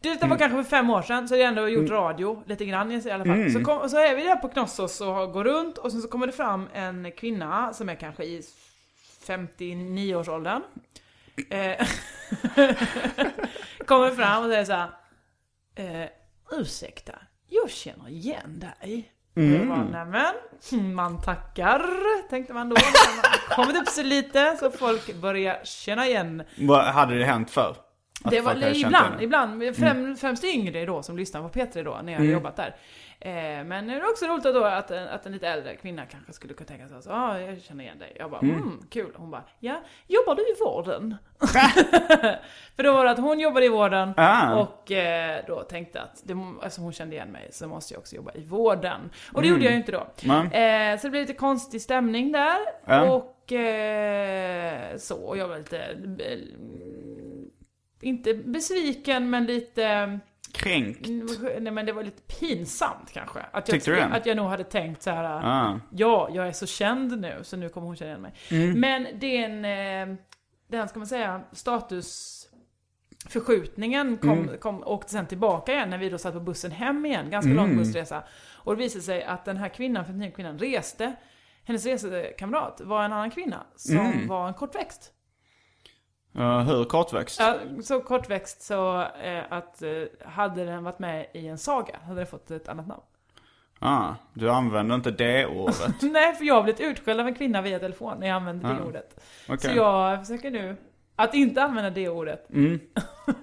[0.00, 2.92] Detta var kanske för fem år sedan, så har jag ändå gjort radio lite grann
[2.92, 3.50] i alla fall.
[3.50, 6.26] Så, kom, så är vi där på Knossos och går runt och sen så kommer
[6.26, 8.42] det fram en kvinna som är kanske i
[9.26, 10.62] 59-årsåldern.
[11.50, 11.86] Eh,
[13.86, 14.90] kommer fram och säger så här.
[15.74, 16.08] Eh,
[16.50, 17.12] ursäkta,
[17.48, 19.12] jag känner igen dig.
[19.36, 19.68] Mm.
[19.68, 21.82] Bara, nämen, man tackar,
[22.28, 22.76] tänkte man då.
[22.76, 26.42] Man kommit upp sig lite så folk börjar känna igen.
[26.58, 27.76] Vad hade det hänt för?
[28.30, 32.18] Det var ibland, ibland, främ, främst yngre då som lyssnade på P3 då när jag
[32.18, 32.76] hade jobbat där.
[33.20, 36.32] Eh, men det är också roligt då att, en- att en lite äldre kvinna kanske
[36.32, 38.16] skulle kunna tänka sig så, ah, jag känner igen dig.
[38.18, 39.12] Jag bara, mm, kul.
[39.14, 41.16] Hon bara, ja, jobbar du i vården?
[42.76, 44.54] För då var det att hon jobbade i vården Ah.
[44.54, 48.16] och eh, då tänkte att, det, eftersom hon kände igen mig så måste jag också
[48.16, 49.10] jobba i vården.
[49.32, 50.06] Och det gjorde jag ju inte då.
[50.52, 52.58] Eh, så det blev lite konstig stämning där.
[53.10, 53.52] Och
[54.96, 55.96] så, och jag var lite,
[58.00, 60.18] inte besviken men lite
[60.56, 61.06] Kränkt.
[61.06, 61.26] Mm,
[61.60, 63.40] Nej men det var lite pinsamt kanske.
[63.40, 64.04] Att jag, Tyckte du det?
[64.04, 65.24] att jag nog hade tänkt så här.
[65.24, 65.80] Ah.
[65.90, 68.34] ja, jag är så känd nu så nu kommer hon känna igen mig.
[68.50, 68.80] Mm.
[68.80, 69.64] Men det är en,
[70.10, 70.16] eh,
[70.68, 74.58] den ska man säga, statusförskjutningen kom, Mm.
[74.58, 77.56] kom, åkte sen tillbaka igen när vi då satt på bussen hem igen, ganska Mm.
[77.68, 78.22] lång bussresa.
[78.54, 81.12] Och det visade sig att den här kvinnan, 59 kvinnan, reste,
[81.64, 84.28] hennes resekamrat var en annan kvinna som Mm.
[84.28, 85.12] var en kortväxt.
[86.38, 87.40] Uh, hur kortväxt?
[87.40, 89.90] Ja, så kortväxt så eh, att eh,
[90.28, 93.02] hade den varit med i en saga hade den fått ett annat namn.
[93.78, 96.02] Ah, du använder inte det ordet.
[96.02, 98.74] Nej, för jag har blivit utskälld av en kvinna via telefon när jag använde det
[98.82, 99.24] Ah, ordet.
[99.48, 99.70] okej.
[99.70, 100.76] Så jag försöker nu
[101.16, 102.50] att inte använda det ordet.
[102.50, 102.80] Mm.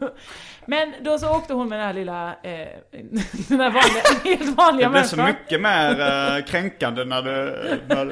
[0.66, 2.68] Men då så åkte hon med den här lilla, eh,
[3.50, 5.26] den här vanliga, helt vanliga Det blir så människan.
[5.42, 5.92] mycket mer
[6.40, 7.32] uh, kränkande när du,
[7.88, 8.06] när,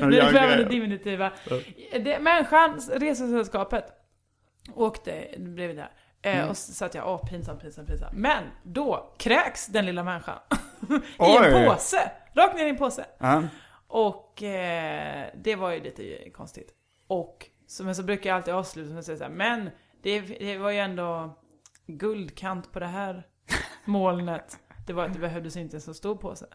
[0.00, 0.68] när du gör grejer.
[0.68, 1.30] diminutiva.
[2.00, 3.84] Det, människan, resesällskapet,
[4.74, 5.90] åkte bredvid där.
[6.22, 6.48] Eh, Mm.
[6.50, 8.12] Och så satt jag, åh pinsamt, pinsamt, pinsamt.
[8.14, 10.38] Men då kräks den lilla människan.
[10.90, 11.36] I Oj.
[11.46, 12.10] en påse.
[12.34, 13.04] Rakt ner i en påse.
[13.18, 13.42] Ja.
[13.86, 16.72] Och eh, det var ju lite konstigt.
[17.06, 19.70] Och så, men så brukar jag alltid avsluta med att säga så här, men
[20.02, 21.38] det, det var ju ändå
[21.86, 23.26] guldkant på det här
[23.84, 24.58] molnet.
[24.86, 26.46] Det var att det behövdes inte en så stor påse.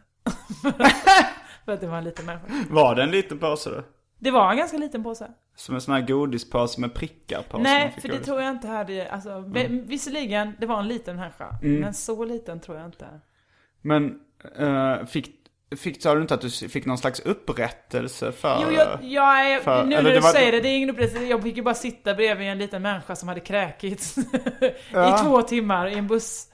[1.66, 2.46] För att det var en liten människa.
[2.70, 3.84] Var det en liten påse då?
[4.20, 5.28] Det var en ganska liten påse.
[5.56, 7.58] Som en sån här godispåse med prickar på?
[7.58, 8.26] Nej, för det godis.
[8.26, 11.58] tror jag inte hade, alltså vi- visserligen, det var en liten människa.
[11.62, 13.08] Men så liten tror jag inte.
[13.82, 14.20] Men
[14.60, 15.32] uh, fick,
[15.78, 18.60] fick, sa du inte att du fick någon slags upprättelse för...
[18.64, 21.26] Jo, jag, jag för- nu när du var- säger det, det är ingen upprättelse.
[21.26, 24.16] Jag fick ju bara sitta bredvid en liten människa som hade kräkits
[24.94, 25.20] Ja.
[25.20, 26.46] i två timmar i en buss.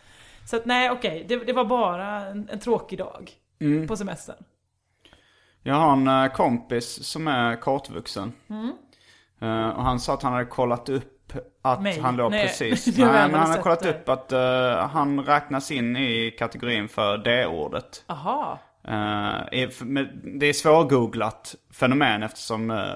[0.49, 3.87] Så att nej, okej, det, det var bara en, en tråkig dag Mm.
[3.87, 4.35] på semestern.
[5.67, 8.33] Jag har en eh, kompis som är kortvuxen.
[9.41, 11.99] Eh, och han sa att han hade kollat upp att Mig?
[11.99, 12.85] han låg Nej, precis.
[12.95, 16.87] det Nej, men han har kollat sett upp att eh, han räknas in i kategorin
[16.89, 17.27] för.
[18.07, 18.59] Aha.
[18.87, 22.91] Eh, är- men det är svårgooglat fenomen eftersom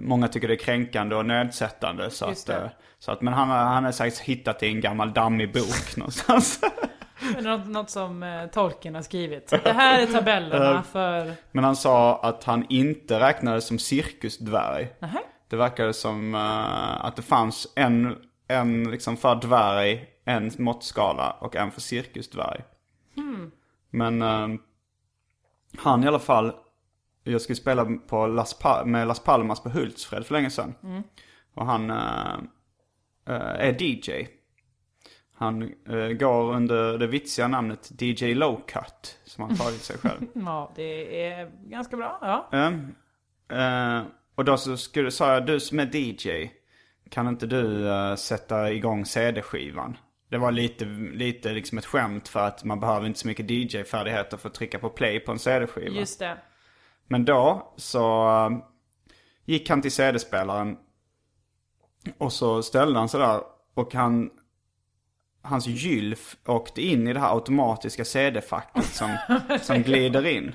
[0.00, 2.10] många tycker det är kränkande och nedsättande.
[2.10, 2.70] Så Just att, det.
[2.98, 6.60] så att, men han, har- han har säkert hittat i en gammal dammig bok någonstans.
[7.42, 9.50] Något, något som eh, tolken har skrivit.
[9.64, 11.32] Det här är tabellerna för...
[11.52, 14.88] men han sa att han inte räknades som cirkusdvärg.
[14.98, 15.18] Nähä?
[15.48, 18.16] Det verkade som eh, att det fanns en,
[18.48, 22.60] en liksom för dvärg, en måttskala och en för cirkusdvärg.
[23.90, 24.48] Men eh,
[25.78, 26.52] han i alla fall,
[27.24, 30.74] jag skulle spela på Las pa- med Las Palmas på Hultsfred för länge sedan.
[31.54, 32.34] Och han eh,
[33.28, 34.26] eh, är DJ.
[35.34, 40.20] Han eh, går under det vitsiga namnet DJ Low Cut, som han tagit sig själv.
[40.34, 42.18] Ja, det är ganska bra.
[42.20, 42.48] Ja.
[42.52, 42.94] Mm.
[43.48, 46.50] Eh, och då så skulle, sa jag, du som är DJ,
[47.10, 49.96] kan inte du eh, sätta igång CD-skivan?
[50.28, 54.36] Det var lite, lite liksom ett skämt för att man behöver inte så mycket DJ-färdigheter
[54.36, 55.98] för att trycka på play på en CD-skiva.
[55.98, 56.38] Just det.
[57.06, 58.58] Men då så eh,
[59.44, 60.76] gick han till CD-spelaren
[62.18, 63.40] och så ställde han sig där
[63.74, 64.30] och han,
[65.42, 69.16] hans gylf åkte in i det här automatiska CD-facket som,
[69.62, 70.54] som glider in.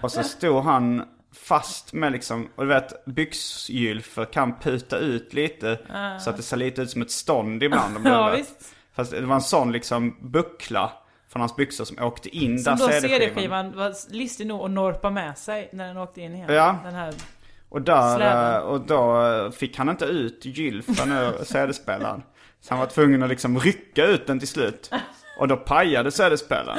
[0.00, 1.04] Och så stod han
[1.34, 5.78] fast med liksom, och du vet byxgylfer kan puta ut lite
[6.20, 7.96] så att det ser lite ut som ett stånd ibland.
[7.96, 8.74] om Ja, visst.
[8.94, 10.92] Fast det var en sån liksom buckla
[11.28, 13.20] från hans byxor som åkte in Som där då CD-skivan.
[13.20, 16.52] CD-skivan var listig nog att norpa med sig när den åkte in igen.
[16.52, 16.76] Ja.
[16.84, 17.14] Den här...
[17.68, 22.22] Och, där, eh, och då fick han inte ut gylfen ur CD-spelaren.
[22.64, 24.90] Så han var tvungen att liksom rycka ut den till slut.
[25.38, 26.78] Och då pajade CD-spelaren.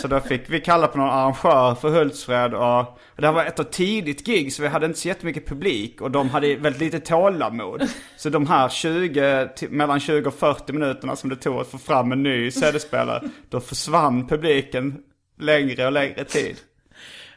[0.00, 3.44] Så då fick vi kalla på någon arrangör för Hultsfred och, och det här var
[3.44, 6.80] ett av tidigt gig så vi hade inte så jättemycket publik och de hade väldigt
[6.80, 7.82] lite tålamod.
[8.16, 12.12] Så de här 20, mellan 20 och 40 minuterna som det tog att få fram
[12.12, 14.98] en ny CD-spelare, då försvann publiken
[15.40, 16.56] längre och längre tid.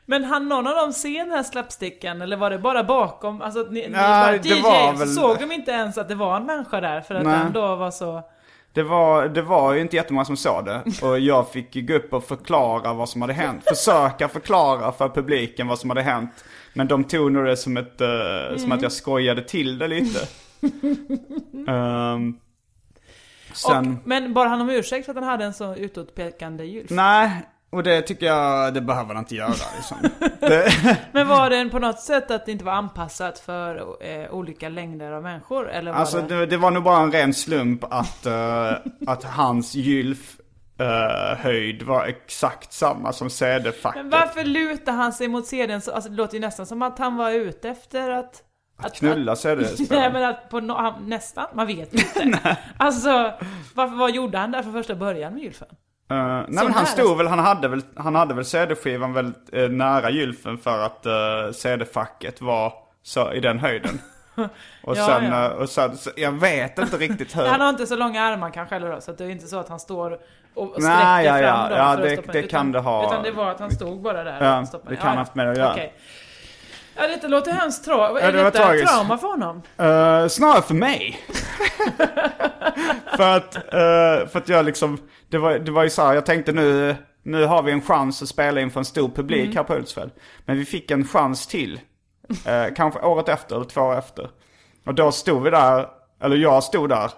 [0.10, 3.42] Men hann någon av dem se den här slapsticken eller var det bara bakom?
[3.42, 6.08] Alltså ni, ni Nej, var det DJ var så väl- såg de inte ens att
[6.08, 7.40] det var en människa där för att Nej.
[7.40, 8.22] den då var så...
[8.74, 10.82] Det var, det var ju inte jättemånga som såg det.
[11.02, 13.64] Och jag fick ju gå upp och förklara vad som hade hänt.
[13.68, 16.46] Försöka förklara för publiken vad som hade hänt.
[16.74, 20.28] Men de tog nog det som, ett, eh, som att jag skojade till det lite.
[21.68, 22.40] Ehm,
[23.54, 23.98] sen...
[24.02, 26.90] Och, men bara han om ursäkt för att han hade en så utåtpekande gylf?
[26.90, 27.32] Nej,
[27.70, 29.98] och det tycker jag, det behöver han inte göra liksom.
[30.40, 34.70] det, Men var den på något sätt att det inte var anpassat för eh, olika
[34.70, 35.70] längder av människor?
[35.70, 36.36] Eller var alltså det...
[36.40, 38.72] det, det var nog bara en ren slump att, eh,
[39.08, 40.38] att hans gylf
[40.80, 44.02] eh, höjd var exakt samma som CD-facket.
[44.02, 45.72] Men varför lutar han sig mot så?
[45.72, 48.44] Alltså det låter ju nästan som att han var ute efter att...
[48.80, 50.14] Att knulla Nej CD-spelaren.
[50.14, 52.58] men att på no, nästan, man vet ju inte.
[52.78, 53.34] alltså,
[53.74, 55.68] varför, vad gjorde han där för första början med gylfen?
[56.10, 59.70] Eh, nej men han stod väl, han hade väl, han hade väl CD-skivan väldigt eh,
[59.70, 64.02] nära gylfen för att uh, CD-facket var så, i den höjden.
[64.84, 65.46] Och Ja, sen, ja.
[65.46, 67.46] eh, och sen, så, jag vet inte riktigt hur.
[67.48, 69.60] Han har inte så långa armar kanske eller då, så att det är inte så
[69.60, 70.18] att han står
[70.56, 71.48] och sträcker Nej, ja, ja.
[71.54, 73.06] fram dem Ja, för det- det kan utan, det ha.
[73.06, 75.36] Utan det var att han stod bara där Ja, och stoppade det kan ha haft
[75.36, 75.72] med det att göra.
[75.72, 75.94] Okej.
[76.98, 78.94] Ja, detta låter hemskt tra- Ja, Är det detta tragiskt.
[78.94, 79.56] trauma för honom?
[79.82, 81.20] Uh, snarare för mig.
[83.18, 84.98] för att, eh, för att jag liksom,
[85.30, 88.22] det var, det var ju så här, jag tänkte nu, nu har vi en chans
[88.22, 89.56] att spela inför en stor publik Mm.
[89.58, 90.10] här på Hultsfred.
[90.46, 91.80] Men vi fick en chans till.
[92.46, 94.30] Eh, kanske året efter eller två år efter.
[94.86, 95.88] Och då stod vi där,
[96.22, 97.12] eller jag stod där.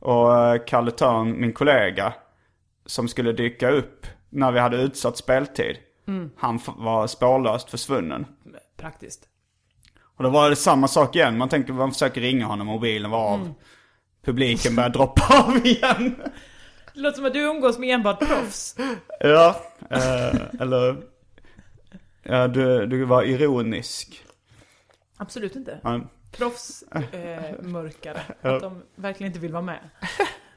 [0.00, 2.12] Och Kalle Törn, min kollega,
[2.86, 5.76] som skulle dyka upp när vi hade utsatt speltid.
[6.08, 6.30] Mm.
[6.38, 8.26] Han var spårlöst försvunnen.
[8.80, 9.28] Praktiskt.
[10.16, 11.38] Och då var det samma sak igen.
[11.38, 13.54] Man tänker man försöker ringa honom, mobilen var av.
[14.24, 16.22] Publiken börjar droppa av igen.
[16.94, 18.76] Det låter som att du umgås med enbart proffs.
[19.20, 19.60] Ja,
[19.90, 21.02] eh, eller...
[22.22, 24.24] Ja, du, du var ironisk.
[25.16, 25.80] Absolut inte.
[25.82, 26.00] Ja,
[26.32, 28.20] Proffs eh, mörkare.
[28.42, 29.90] Att de verkligen inte vill vara med.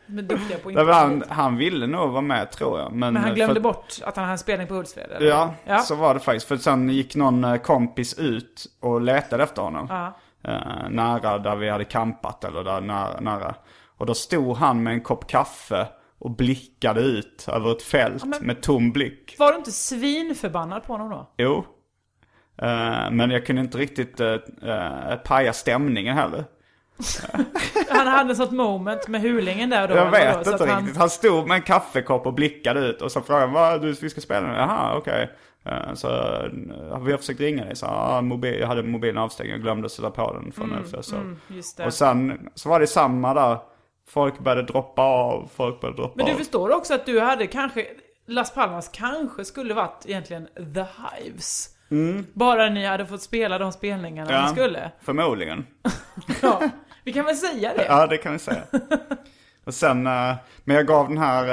[0.08, 2.92] Är duktiga på var han, han ville nog vara med tror jag.
[2.92, 5.12] Men, Men han eh, glömde för, bort att han hade en spelning på Hultsfred?
[5.12, 5.28] eller?
[5.28, 5.80] Ja, ja.
[5.80, 6.48] så var det faktiskt.
[6.48, 9.88] För sen gick någon eh, kompis ut och letade efter honom.
[9.90, 10.18] Ja.
[10.44, 13.56] Eh, nära där vi hade campat eller där nära, nära.
[13.98, 15.88] Och då stod han med en kopp kaffe
[16.20, 19.36] och blickade ut över ett fält men- med tom blick.
[19.40, 21.30] Var du inte svinförbannad på honom då?
[21.38, 21.66] Jo.
[22.58, 24.36] Eh, men jag kunde inte riktigt uh,
[25.26, 26.46] paja stämningen heller.
[27.90, 29.96] Han hade ett sånt moment med hulingen där då.
[29.96, 30.34] Jag vet?
[30.46, 30.98] Så inte att han- riktigt.
[30.98, 34.10] Han stod med en kaffekopp och blickade ut och så frågade han vad du, vi
[34.10, 34.54] ska spela nu?
[34.54, 35.32] Jaha, okej.
[35.66, 37.76] Eh, Så uh, vi har försökt ringa dig.
[37.76, 40.52] Så, ah, mobil, jag hade mobilen avstängd, jag glömde sätta på den
[41.04, 41.20] sov.
[41.20, 41.86] Mm, just det.
[41.86, 43.58] Och sen så var det samma där.
[44.10, 46.38] Folk började droppa av, folk började droppa Men du av.
[46.38, 47.86] förstår också att du hade kanske,
[48.28, 50.86] Las Palmas kanske skulle varit egentligen The
[51.24, 51.70] Hives.
[52.34, 54.42] Bara ni hade fått spela de spelningarna Mm.
[54.42, 54.48] Ja.
[54.48, 54.92] ni skulle.
[55.02, 55.66] Förmodligen.
[56.42, 56.62] Ja,
[57.04, 57.86] vi kan väl säga det.
[57.86, 58.64] Ja, det kan vi säga.
[59.66, 61.44] Och sen, eh, men jag gav den här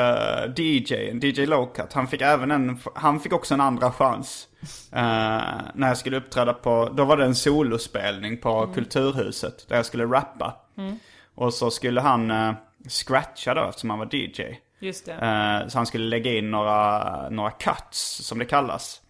[0.49, 4.49] uh, DJn, DJ Lowcut, han fick även en, han fick också en andra chans.
[4.93, 5.01] Eh,
[5.75, 10.05] när jag skulle uppträda på, då var det en solospelning på Kulturhuset där jag skulle
[10.05, 10.57] rappa.
[11.35, 12.55] Och så skulle han uh,
[12.89, 14.43] scratcha då eftersom han var DJ.
[14.81, 15.13] Just det.
[15.13, 19.01] Eh, så han skulle lägga in några, några cuts som det kallas.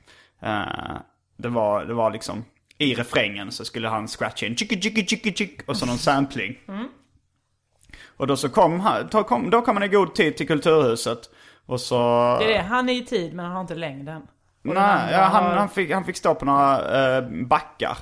[0.43, 0.97] Eh,
[1.37, 2.45] det, var, det var liksom,
[2.81, 6.57] i refrängen så skulle han scratcha in chicka chicka chicka chick och så någon sampling.
[8.17, 11.19] Och då så kom han, då kom, då kom han i god tid till Kulturhuset.
[11.67, 11.97] Och så...
[12.41, 14.23] Det är det, han är i tid men han har inte längden.
[14.69, 17.99] Och Nej, ja, han, har- han, fick, han fick stå på några eh, backar.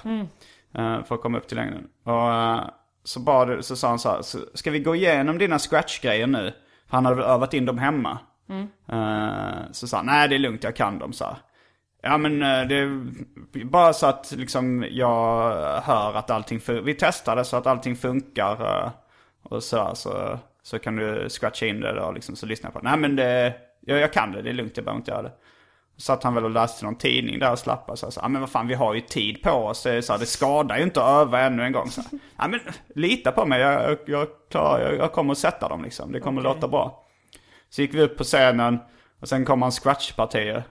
[0.75, 1.87] eh, för att komma upp till längden.
[2.05, 2.61] Och eh,
[3.05, 6.53] så, bad, så sa han så här, "Så ska vi gå igenom dina scratch-grejer nu?
[6.91, 8.19] För han hade övat in dem hemma.
[8.93, 11.37] Eh, så sa han, nej det är lugnt, jag kan dem så här.
[12.03, 16.83] Ja men eh, det är bara så att liksom jag hör att allting funkar.
[16.83, 18.83] Vi testade så att allting funkar.
[18.85, 18.91] eh,
[19.43, 22.81] och så, så, så kan du scratcha in det då liksom, så lyssnar jag på
[22.81, 22.89] det.
[22.91, 25.33] Nej men det, jag, jag kan det, det är lugnt, jag behöver inte göra det.
[25.97, 27.97] Så satt han väl och läste någon tidning där och slappade.
[27.99, 29.79] Så jag sa, ah, men vad fan vi har ju tid på oss.
[29.79, 31.91] Så, så här, det skadar ju inte att öva ännu en gång.
[31.91, 32.61] Så, här, ah, men
[32.95, 36.13] lita på mig, jag, jag, jag, klarar, jag, jag kommer att sätta dem liksom.
[36.13, 37.07] Det kommer att låta bra.
[37.71, 38.79] Så gick vi upp på scenen
[39.21, 40.63] och sen kom han scratchpartier.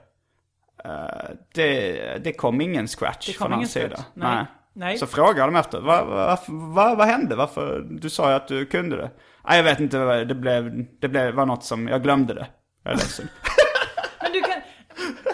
[0.84, 3.88] Eh, det, det kom ingen scratch Det kom från ingen hans sida.
[3.88, 4.06] scratch.
[4.14, 4.46] Nej.
[4.72, 4.98] Nej.
[4.98, 7.36] Så frågade de efter, vad, vad, vad, vad hände?
[7.36, 7.86] Varför?
[7.90, 9.10] Du sa ju att du kunde det.
[9.48, 12.46] Nej, jag vet inte, det blev, det blev, var något som, jag glömde det.
[12.82, 13.28] Jag är ledsen.
[14.22, 14.52] Men du kan...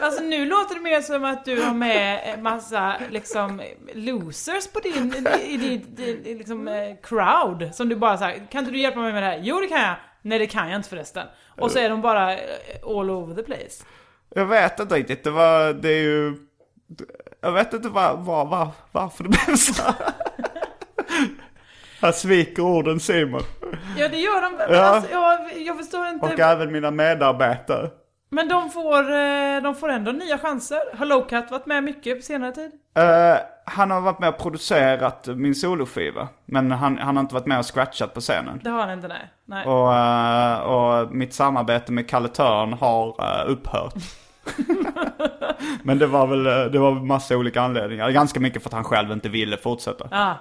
[0.02, 3.62] Alltså nu låter det mer som att du har med en massa liksom
[3.94, 7.74] losers på din, i din, din liksom, eh, crowd.
[7.74, 9.40] Som du bara säger kan inte du hjälpa mig med det här?
[9.42, 9.94] Jo det kan jag.
[10.22, 11.26] Nej det kan jag inte förresten.
[11.46, 12.38] Och så är de bara eh,
[12.86, 13.84] all over the place.
[14.34, 16.36] Jag vet inte riktigt, det var, det är ju...
[17.40, 19.94] Jag vet inte var, var, var, varför det blev så här.
[22.00, 23.40] Här sviker orden Simon.
[23.96, 24.52] Ja det gör de.
[24.56, 24.82] Men Ja.
[24.82, 26.26] Alltså, jag, jag förstår inte.
[26.26, 27.90] Och även mina medarbetare.
[28.30, 30.96] Men de får, eh, de får ändå nya chanser.
[30.96, 32.70] Har Lowcat varit med mycket på senare tid?
[32.96, 36.28] Eh, han har varit med och producerat min soloskiva.
[36.44, 38.60] Men han, han har inte varit med och scratchat på scenen.
[38.64, 39.30] Det har han inte, nej.
[39.44, 39.66] nej.
[39.66, 43.94] Och, eh, och mitt samarbete med Kalle Törn har uh, upphört.
[45.82, 48.10] Men det var väl eh, det var massa olika anledningar.
[48.10, 50.08] Ganska mycket för att han själv inte ville fortsätta.
[50.10, 50.34] Ah,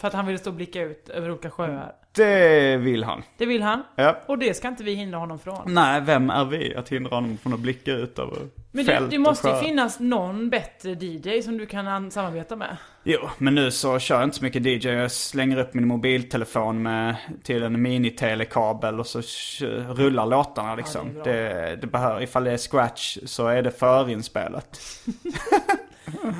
[0.00, 1.92] för att han ville stå och blicka ut över olika sjöar.
[2.12, 3.22] Det vill han.
[3.36, 3.82] Det vill han.
[3.96, 4.20] Ja.
[4.26, 5.74] Och det ska inte vi hindra honom från.
[5.74, 8.38] Nej, vem är vi att hindra honom från att blicka ut över
[8.72, 12.76] Men det, det måste ju finnas någon bättre DJ som du kan an- samarbeta med.
[13.02, 14.88] Jo, men nu så kör jag inte så mycket DJ.
[14.88, 19.20] Jag slänger upp min mobiltelefon med, till en minitelekabel och så
[19.94, 21.08] rullar låtarna liksom.
[21.16, 21.32] Ja, det bra.
[21.32, 24.80] det, det behöver, ifall det är scratch så är det förinspelat.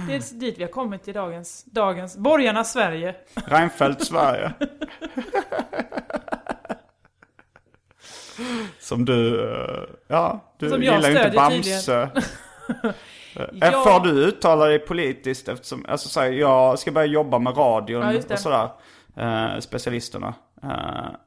[0.09, 3.15] Det är dit vi har kommit i dagens, dagens, borgarnas Sverige.
[3.47, 4.53] Reinfeldt, Sverige.
[8.81, 12.09] Som du, eh, ja, du Som jag gillar ju inte Bamse.
[13.35, 13.47] Ja.
[13.61, 13.71] Ja.
[13.71, 18.03] Får du uttala dig politiskt eftersom, alltså så här, jag ska börja jobba med radion
[18.03, 18.69] Ja, och sådär.
[19.17, 20.35] Eh, specialisterna.
[20.63, 20.71] Eh,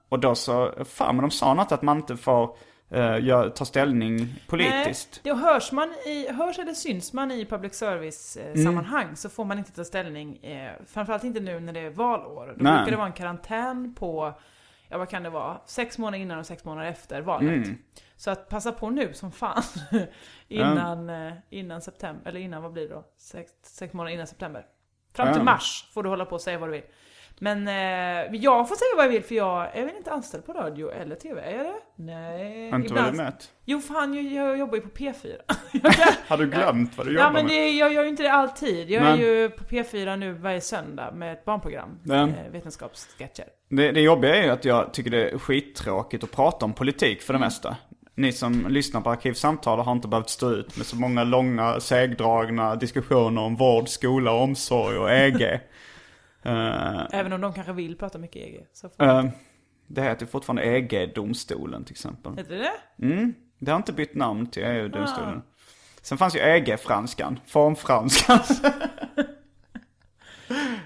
[0.09, 2.55] och då så, fan men de sa något att man inte får
[2.89, 5.21] eh, ta ställning politiskt.
[5.23, 9.15] Nej, det hörs, man i, hörs eller syns man i public service eh, Mm.
[9.15, 10.43] så får man inte ta ställning.
[10.43, 12.47] Eh, framförallt inte nu när det är valår.
[12.57, 12.75] Då Nej.
[12.75, 14.33] brukar det vara en karantän på,
[14.93, 17.67] ja vad kan det vara, sex månader innan och sex månader efter valet.
[17.67, 17.77] Mm.
[18.15, 19.63] Så att passa på nu som fan.
[20.47, 23.05] innan, eh, innan september, eller innan vad blir det då?
[23.17, 24.65] Sex, sex månader innan september.
[25.13, 26.83] Fram till mars får du hålla på och säga vad du vill.
[27.39, 30.53] Men eh, jag får säga vad jag vill för jag är väl inte anställd på
[30.53, 31.41] radio eller TV?
[31.41, 31.73] Är jag det?
[31.95, 32.69] Nej.
[32.71, 33.33] Har inte ibland- varit med?
[33.65, 35.31] Jo fan, jag, jag jobbar ju på P4.
[36.27, 37.53] Har du glömt vad du jobbar ja men med?
[37.55, 38.89] det, jag gör ju inte det alltid.
[38.91, 39.11] Jag Nej.
[39.11, 41.99] är ju på P4 nu varje söndag med ett barnprogram.
[42.03, 42.13] Ja.
[42.27, 43.45] Eh, vetenskapssketcher.
[43.69, 47.21] Det, det jobbiga är ju att jag tycker det är skittråkigt att prata om politik
[47.21, 47.45] för det Mm.
[47.47, 47.77] mesta.
[48.15, 52.75] Ni som lyssnar på Arkivsamtal har inte behövt stå ut med så många långa, segdragna
[52.75, 55.59] diskussioner om vård, skola, omsorg och EG.
[56.43, 58.65] Eh, Även om de kanske vill prata mycket EG.
[58.73, 59.25] Så eh,
[59.87, 62.37] det heter fortfarande EG-domstolen till exempel.
[62.37, 62.55] Heter
[62.99, 63.05] det?
[63.05, 65.41] Mm, det har inte bytt namn till EU-domstolen.
[66.01, 68.39] Sen fanns ju EG-franskan, formfranskan.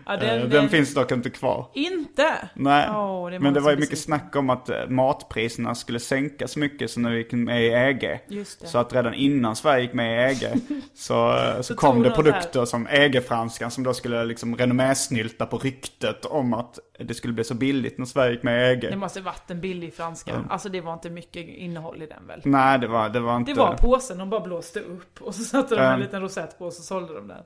[0.06, 1.68] Ja, Den, den, den finns dock inte kvar.
[1.74, 2.50] Inte?
[2.54, 4.18] Nej, Åh, det men det var ju mycket besvikna.
[4.20, 8.20] snack om att eh, matpriserna skulle sänkas mycket så när vi gick med i EG.
[8.46, 10.52] Så att redan innan Sverige gick med i EG
[10.94, 15.46] så, eh, så, Så kom det de produkter som EG-franskan som då skulle liksom renommésnylta
[15.46, 18.82] på ryktet om att det skulle bli så billigt när Sverige gick med i EG.
[18.82, 20.44] Det måste varit en billig franska.
[20.50, 22.42] Alltså det var inte mycket innehåll i den väl?
[22.44, 23.52] Nej, det var, det var inte...
[23.54, 26.00] Det var påsen de bara blåste upp och så satte de en Mm.
[26.00, 27.44] liten rosett på och så sålde de den.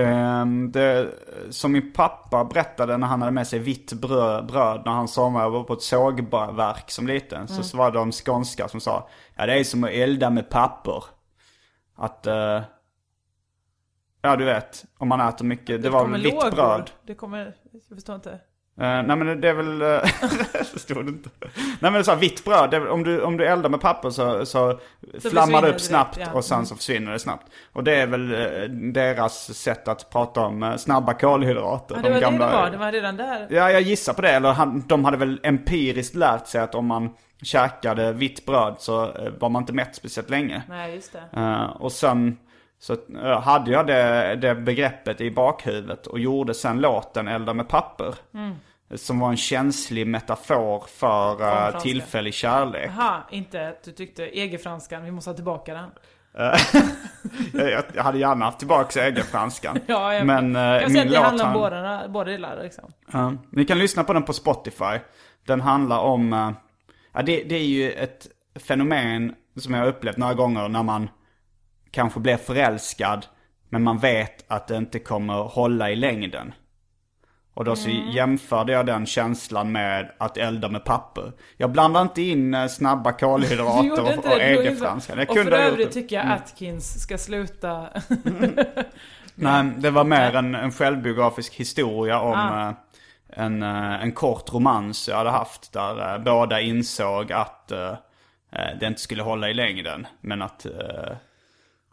[0.00, 1.12] Det, det,
[1.50, 5.64] som min pappa berättade när han hade med sig vitt bröd, bröd när han somrade
[5.64, 7.48] på ett sågverk som liten.
[7.48, 11.04] Så, så var de skånska som sa Ja det är som att elda med papper.
[11.94, 12.26] Att...
[12.26, 12.62] eh,
[14.22, 15.82] ja du vet, om man äter mycket.
[15.82, 16.50] Det, var kommer väl vitt lågor.
[16.50, 16.90] bröd.
[17.06, 18.40] Det kommer, jag förstår inte.
[18.80, 21.30] Eh, nej men det är väl, uh, förstod det inte.
[21.80, 24.46] Nej men så här, vitt bröd, det om, du, om du eldar med papper så,
[24.46, 24.78] så,
[25.20, 26.32] flammar försvinner det upp snabbt ja.
[26.32, 27.46] och sen så försvinner det snabbt.
[27.72, 31.96] Och det är väl eh, deras sätt att prata om eh, snabba kolhydrater.
[31.96, 33.46] Ja, det var det det var, det var redan där.
[33.50, 34.30] Ja, jag gissar på det.
[34.30, 37.10] Eller han, de hade väl empiriskt lärt sig att om man
[37.42, 40.62] käkade vitt bröd så eh, var man inte mätt speciellt länge.
[40.68, 41.40] Nej, just det.
[41.40, 42.36] Eh, och sen
[42.78, 47.68] så eh, hade jag det, det begreppet i bakhuvudet och gjorde sen låten Elda med
[47.68, 48.14] papper.
[48.34, 48.54] Mm.
[48.94, 52.90] Som var en känslig metafor för uh, tillfällig kärlek.
[52.96, 55.90] Jaha, inte att du tyckte EG-franskan, vi måste ha tillbaka den.
[57.52, 59.78] jag, jag hade gärna haft tillbaka egen-franskan.
[59.86, 62.30] Ja, jag, Men eh, jag min säger att det låt handlar om han- båda, båda
[62.30, 62.84] delar liksom.
[63.12, 63.34] Ja.
[63.50, 64.98] Ni kan lyssna på den på Spotify.
[65.46, 66.50] Den handlar om, eh,
[67.12, 68.26] ja det, det är ju ett
[68.66, 71.08] fenomen som jag har upplevt några gånger när man
[71.96, 73.26] kanske blir förälskad
[73.68, 76.54] men man vet att det inte kommer hålla i längden.
[77.54, 78.10] Och då så Mm.
[78.10, 81.32] jämförde jag den känslan med att elda med papper.
[81.56, 85.18] Jag blandar inte in eh, snabba kolhydrater och, och EG-franskan.
[85.18, 87.88] Jag Och för kunde övrigt tycker jag Atkins ska sluta.
[89.34, 92.74] Nej, det var mer en, en självbiografisk historia om Ah.
[93.28, 95.72] en, eh, en kort romans jag hade haft.
[95.72, 97.68] Där båda insåg att
[98.80, 100.06] det inte skulle hålla i längden.
[100.20, 100.66] Men att,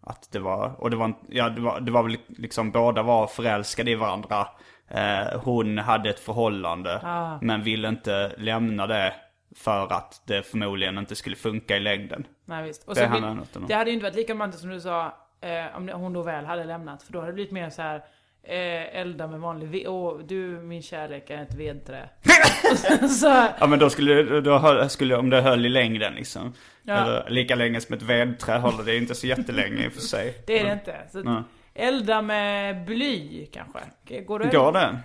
[0.04, 3.28] att det var, och det var, ja, det var, det var väl liksom båda var
[3.28, 4.48] förälskade i varandra.
[4.88, 7.38] Eh, hon hade ett förhållande Ah.
[7.42, 9.14] men ville inte lämna det
[9.56, 12.28] för att det förmodligen inte skulle funka i längden.
[12.46, 12.88] Nej visst.
[12.88, 15.06] Och Det vill, det hade ju inte varit lika romantiskt som du sa,
[15.42, 17.04] eh, om hon då väl hade lämnat.
[17.04, 18.04] För då hade det blivit mer så här
[18.44, 19.88] eh, elda med vanlig ved.
[19.88, 22.10] Åh, du min kärlek är ett vedträ.
[23.10, 26.54] så, Ja men då skulle, då skulle om det höll i längden liksom.
[26.84, 26.94] Ja.
[26.94, 30.44] Eller lika länge som ett vedträ håller det inte så jättelänge i och för sig.
[30.48, 30.96] det är det inte.
[31.12, 31.42] Så, Nej.
[31.74, 33.80] elda med bly kanske.
[34.28, 34.50] Går det?
[34.58, 35.00] Går det?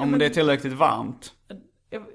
[0.00, 1.32] Om men- det är tillräckligt varmt?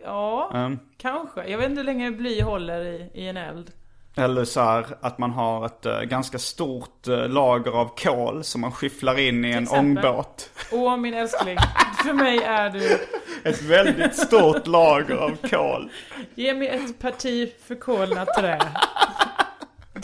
[0.03, 0.80] Ja, Mm.
[0.97, 1.47] kanske.
[1.49, 3.71] Jag vet inte hur länge bly håller i, i en eld.
[4.18, 8.61] Eller så här att man har ett eh, ganska stort eh, lager av kol som
[8.61, 10.49] man skyfflar in i en ångbåt.
[10.72, 11.57] Åh min älskling,
[12.03, 12.99] för mig är du...
[13.49, 15.89] Ett väldigt stort lager av kol.
[16.36, 18.59] Ge mig ett parti förkolnat trä.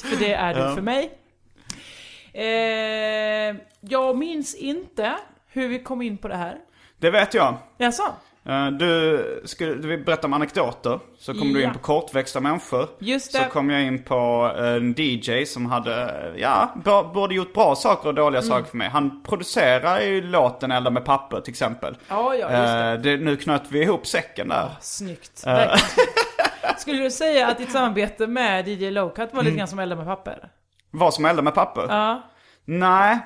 [0.02, 0.76] För det är du Ja.
[0.76, 1.12] för mig.
[2.34, 5.14] Eh, jag minns inte
[5.48, 6.58] hur vi kom in på det här.
[7.00, 7.56] Det vet jag.
[7.78, 8.04] Jaså?
[8.46, 11.00] Eh, Du, skulle, du vill berätta om anekdoter.
[11.20, 11.68] Så kom du Ja.
[11.68, 12.88] in på kortväxta människor.
[13.00, 13.46] Just Så det.
[13.52, 14.16] kom jag in på
[14.58, 16.72] en DJ som hade, ja,
[17.14, 18.50] både gjort bra saker och dåliga Mm.
[18.50, 18.90] saker för mig.
[18.90, 21.98] Han producerar ju låten Elda med papper till exempel.
[22.08, 23.12] Ja, ja, just det.
[23.12, 24.70] Eh, det, nu knöt vi ihop säcken där.
[24.82, 25.44] Snyggt.
[25.48, 25.54] Eh.
[25.54, 26.10] Verkligen.
[26.78, 29.46] Skulle du säga att ditt samarbete med DJ Lowcut var Mm.
[29.46, 30.50] lite grann som elda med papper?
[30.92, 31.86] Vad som Elda med papper?
[31.90, 32.22] Ja.
[32.66, 33.20] Nej,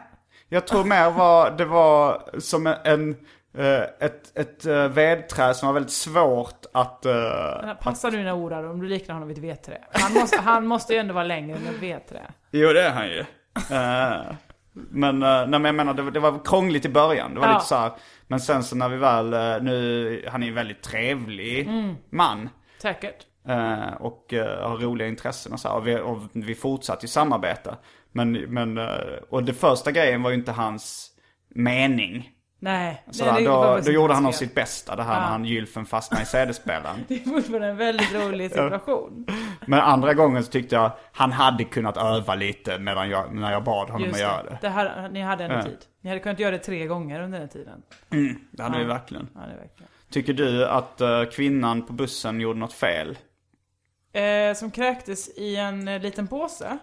[0.49, 3.15] jag tror mer var, det var som en,
[3.99, 7.05] ett, ett eh, vedträ som var väldigt svårt att...
[7.05, 9.77] eh, Passa nu dina ord här om du liknar honom vid ett vedträ.
[9.91, 12.21] Han måste, han måste ju ändå vara längre än ett vedträ.
[12.51, 13.19] Jo, det är han ju.
[13.71, 14.21] Eh,
[14.73, 17.33] men, uh, nej, men jag menar, det, det var krångligt i början.
[17.33, 17.53] Det var Ja.
[17.53, 17.91] lite så här,
[18.27, 21.95] men sen så när vi väl, eh, nu, han är ju en väldigt trevlig Mm.
[22.09, 22.49] man.
[22.81, 23.15] Säkert.
[23.47, 25.75] eh, och eh, har roliga intressen och så här.
[25.75, 27.77] Och vi, och vi fortsatte ju samarbeta.
[28.11, 28.87] Men, men, eh,
[29.29, 31.11] och det första grejen var ju inte hans
[31.49, 32.31] mening.
[32.65, 33.03] Nej.
[33.11, 35.27] Så nej, då, då gjorde han av sitt bästa, det här när Ja.
[35.27, 36.95] han gylfen fastnade i CD-spelaren.
[37.07, 39.25] Det är fortfarande en väldigt rolig situation.
[39.65, 43.63] Men andra gången så tyckte jag han hade kunnat öva lite medan jag, när jag
[43.63, 44.57] bad honom Just att göra det.
[44.61, 44.69] det.
[44.69, 45.63] här, ni hade ändå Ja.
[45.63, 45.77] tid.
[46.01, 47.81] Ni hade kunnat göra det tre gånger under den tiden.
[48.51, 49.27] Det hade vi verkligen.
[49.35, 49.89] Ja, det verkligen.
[50.11, 53.17] Tycker du att eh, kvinnan på bussen gjorde något fel?
[54.13, 56.77] Eh, som kräktes i en eh, liten påse.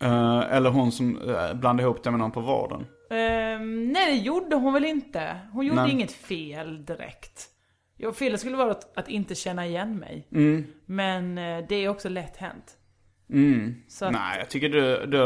[0.00, 2.86] Eh, eller hon som uh, blandade ihop det med någon på vården?
[3.10, 3.60] Eh,
[3.92, 5.40] nej, det gjorde hon väl inte.
[5.52, 5.92] Hon gjorde Nej.
[5.92, 7.48] inget fel direkt.
[7.96, 10.26] Ja, felet skulle vara att, att inte känna igen mig.
[10.86, 12.76] Men eh, det är också lätt hänt.
[13.88, 15.18] Så att, Nej, jag tycker du, du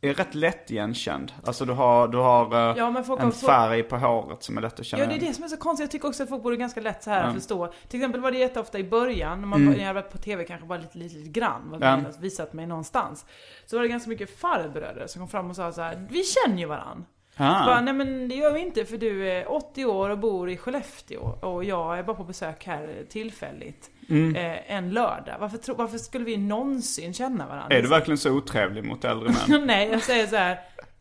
[0.00, 1.32] är rätt lätt igenkänd.
[1.44, 4.86] Alltså du har, du har eh, Ja, en färg på håret som är lätt att
[4.86, 5.28] känna Ja, det är igen.
[5.28, 5.84] det som är så konstigt.
[5.84, 7.72] Jag tycker också att folk borde ganska lätt så här att förstå.
[7.88, 10.66] Till exempel var det jätteofta i början, när, man, när jag varit på TV kanske
[10.66, 12.04] bara lite, lite, lite grann, var Mm.
[12.20, 13.26] Visat mig någonstans.
[13.66, 16.58] Så var det ganska mycket farbröder som kom fram och sa så här: vi känner
[16.58, 17.04] ju varann.
[17.38, 17.66] Ah.
[17.66, 20.56] Bara, nej men det gör vi inte för du är 80 år och bor i
[20.56, 23.90] Skellefteå och jag är bara på besök här tillfälligt.
[24.08, 24.36] Mm.
[24.36, 25.36] Eh, en lördag.
[25.40, 27.76] Varför, tro, varför skulle vi någonsin känna varandra?
[27.76, 29.66] Är du verkligen så otrevlig mot äldre män?
[29.66, 30.52] nej, jag säger så här.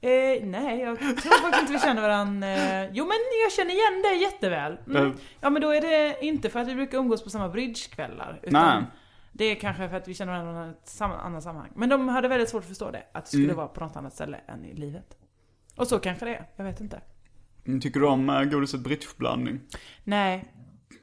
[0.02, 2.48] Eh, nej, jag tror faktiskt inte vi känner varandra.
[2.48, 4.78] Eh, jo men jag känner igen dig jätteväl.
[4.88, 5.14] Mm.
[5.42, 8.40] Ja men då är det inte för att vi brukar umgås på samma bridgekvällar.
[8.44, 8.84] Utan Nej.
[9.32, 11.72] det är kanske för att vi känner varandra i ett annat sammanhang.
[11.76, 13.04] Men de hade väldigt svårt att förstå det.
[13.12, 13.56] Att det skulle Mm.
[13.56, 15.18] vara på något annat ställe än i livet.
[15.78, 16.46] Och så kanske det är.
[16.56, 17.02] Jag vet inte.
[17.82, 19.60] Tycker du om uh, godiset bridgeblandning?
[20.04, 20.46] Nej.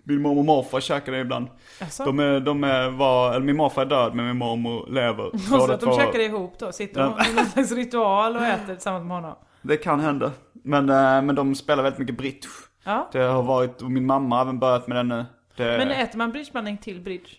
[0.04, 1.48] Min mormor och morfar käkar det ibland.
[1.80, 2.04] Alltså.
[2.04, 5.34] De är, de är, var, eller min morfar är död men min mormor lever.
[5.34, 6.72] Och så att de käkar det ihop då.
[6.72, 7.30] Sitter de Ja.
[7.30, 9.34] i någon slags ritual och äter tillsammans med honom.
[9.62, 10.32] Det kan hända.
[10.52, 12.48] Men, eh, men de spelar väldigt mycket bridge.
[12.84, 13.08] Ja.
[13.12, 15.24] Det har varit, och min mamma har även börjat med det nu.
[15.56, 17.30] Det, Men äter man bridgeblandning till bridge?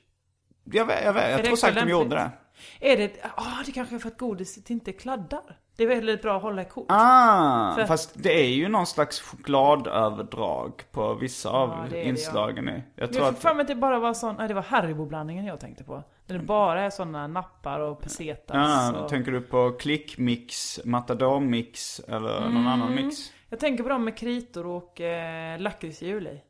[0.64, 2.32] jag vet, jag, vet, jag tror säkert de gjorde det.
[2.80, 5.58] Är det, ah det kanske är för att godiset inte kladdar.
[5.78, 6.86] Det är väldigt bra att hålla i kort.
[6.90, 12.04] Ah, För- fast det är ju någon slags chokladöverdrag på vissa av Ja, det det,
[12.04, 12.72] inslagen i.
[12.72, 14.62] Jag Jag tror får att, för mig att det bara var sån, nej det var
[14.62, 16.04] Haribo-blandningen jag tänkte på.
[16.28, 18.56] Där det bara är såna nappar och pesetas
[18.94, 19.10] ah, och...
[19.10, 22.68] tänker du på klickmix, matador-mix eller någon Mm.
[22.68, 23.18] annan mix?
[23.50, 26.42] Jag tänker på dem med kritor och eh, lakritshjul i.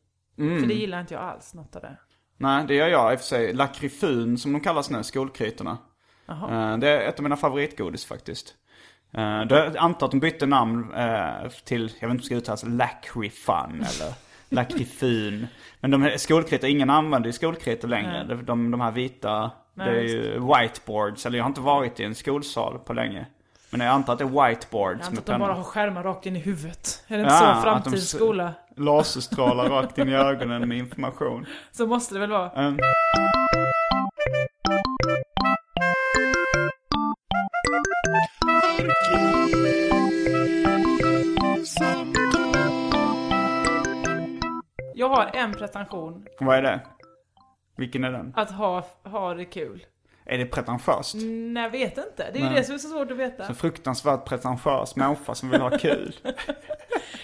[0.42, 0.60] Mm.
[0.60, 1.96] För det gillar inte jag alls, något av det.
[2.38, 3.52] Nej, det gör jag i och för sig.
[3.54, 5.78] Lakrifun som de kallas nu, skolkrytorna.
[6.28, 8.54] Eh, Det är ett av mina favoritgodis faktiskt.
[9.16, 12.22] Eh, då- Jag antar att de bytte namn eh, till, jag vet inte om det
[12.22, 14.12] ska uttalas lakrifun eller
[14.48, 15.46] lakrifun.
[15.80, 18.24] Men de skolkritor, ingen använder ju skolkritor längre.
[18.24, 21.26] De, de, de här vita, Nej, det är ju whiteboards.
[21.26, 23.26] Eller jag har inte varit i en skolsal på länge.
[23.70, 25.54] Men jag antar att det är whiteboards Jag antar med att de bara pennor.
[25.54, 27.04] har skärmar rakt in i huvudet.
[27.08, 28.52] Är det inte Ja, så framtidens skola?
[28.76, 31.46] Laserstrålar rakt in i ögonen med information.
[31.72, 32.50] Så måste det väl vara.
[32.50, 32.76] Mm.
[44.94, 46.26] Jag har en pretension.
[46.40, 46.80] Vad är det?
[47.76, 48.32] Vilken är den?
[48.36, 49.86] Att ha, ha det kul.
[50.24, 51.14] Är det pretentiöst?
[51.14, 52.30] Nej, jag vet inte.
[52.32, 52.54] Det är ju Nej.
[52.54, 53.46] det som är så svårt att veta.
[53.46, 56.16] En fruktansvärt pretentiös människa som vill ha kul.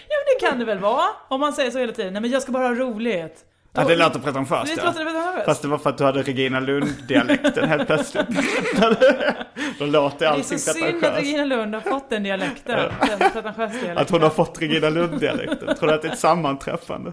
[0.08, 1.04] Ja, men det kan det väl vara?
[1.28, 2.12] Om man säger så hela tiden.
[2.12, 3.44] Nej, men jag ska bara ha rolighet.
[3.74, 4.84] Ja, det låter pretentiöst ja.
[4.84, 5.44] låter det pretentiöst?
[5.44, 8.26] Fast det var för att du hade Regina Lund-dialekten helt plötsligt.
[9.78, 11.22] Då låter Det är allting så synd att pretentiöst.
[11.22, 12.78] Regina Lund har fått den dialekten.
[12.78, 13.98] Den dialekten.
[13.98, 15.76] Att hon har fått Regina Lund-dialekten.
[15.76, 17.12] Tror du att det är ett sammanträffande?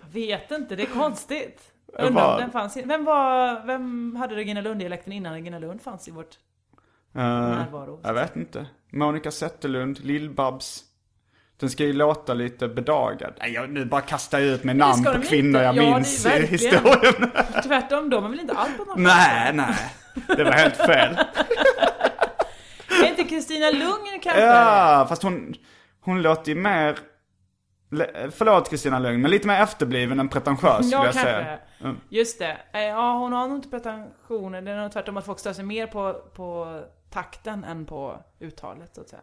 [0.00, 1.72] Jag vet inte, det är konstigt.
[1.98, 2.82] Jag Undrar om den fanns i...
[2.82, 3.66] Vem var...
[3.66, 6.38] Vem hade Regina Lund-dialekten innan Regina Lund fanns i vårt...
[7.16, 8.00] Uh, Närvaro.
[8.02, 8.66] jag vet inte.
[8.90, 10.91] Monica Zetterlund, Lill-Babs.
[11.62, 13.32] Den ska ju låta lite bedagad.
[13.40, 15.58] Nej, jag, nu bara kastar jag ut med namn på kvinnor inte.
[15.58, 17.30] jag Ja, minns i historien.
[17.64, 19.74] Tvärtom, de är väl inte alls på någon nej, nej.
[20.36, 21.16] Det var helt fel.
[23.02, 24.40] Är inte Kristina Lugn kanske?
[24.42, 25.54] Ja, fast hon,
[26.00, 26.98] hon låter ju mer...
[28.30, 31.30] Förlåt Kristina Lugn, men lite mer efterbliven än pretentiös skulle Ja, jag kanske.
[31.30, 31.58] säga.
[31.80, 31.96] Mm.
[32.08, 32.56] Just det.
[32.72, 34.62] Eh, Ja, hon har nog inte pretensioner.
[34.62, 38.94] Det är nog tvärtom att folk stör sig mer på, på takten än på uttalet,
[38.94, 39.22] så att säga.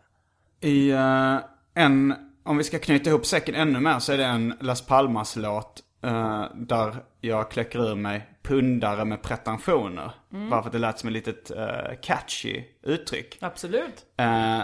[0.61, 1.37] I eh,
[1.73, 5.83] en, om vi ska knyta ihop säcken ännu mer så är det en Las Palmas-låt
[6.03, 10.11] eh, där jag kläcker ur mig pundare med pretensioner.
[10.33, 10.49] Mm.
[10.49, 13.37] Bara för att det lät som ett litet eh, catchy uttryck.
[13.41, 14.05] Absolut.
[14.17, 14.61] Eh,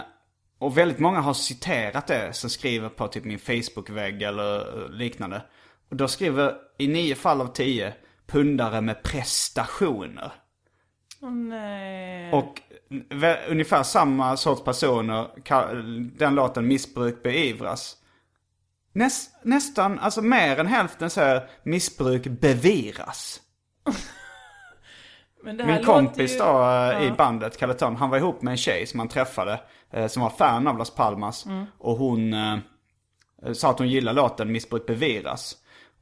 [0.58, 5.42] och väldigt många har citerat det som skriver på typ min Facebook-vägg eller liknande.
[5.90, 7.94] Och då skriver i nio fall av tio
[8.26, 10.32] pundare med prestationer.
[11.20, 12.32] Åh nej.
[12.32, 12.62] Och
[13.48, 15.28] ungefär samma sorts personer,
[16.18, 17.96] den låten Missbruk beivras.
[18.92, 23.40] Näs, nästan, alltså mer än hälften säger missbruk beviras.
[25.42, 27.14] Min kompis ju- då eh, i Ja.
[27.18, 29.60] bandet, Kalle Törn, han var ihop med en tjej som han träffade.
[29.90, 31.46] eh, Som var fan av Las Palmas.
[31.46, 31.64] Mm.
[31.78, 32.56] Och hon eh,
[33.52, 35.56] sa att hon gillar låten Missbruk beviras.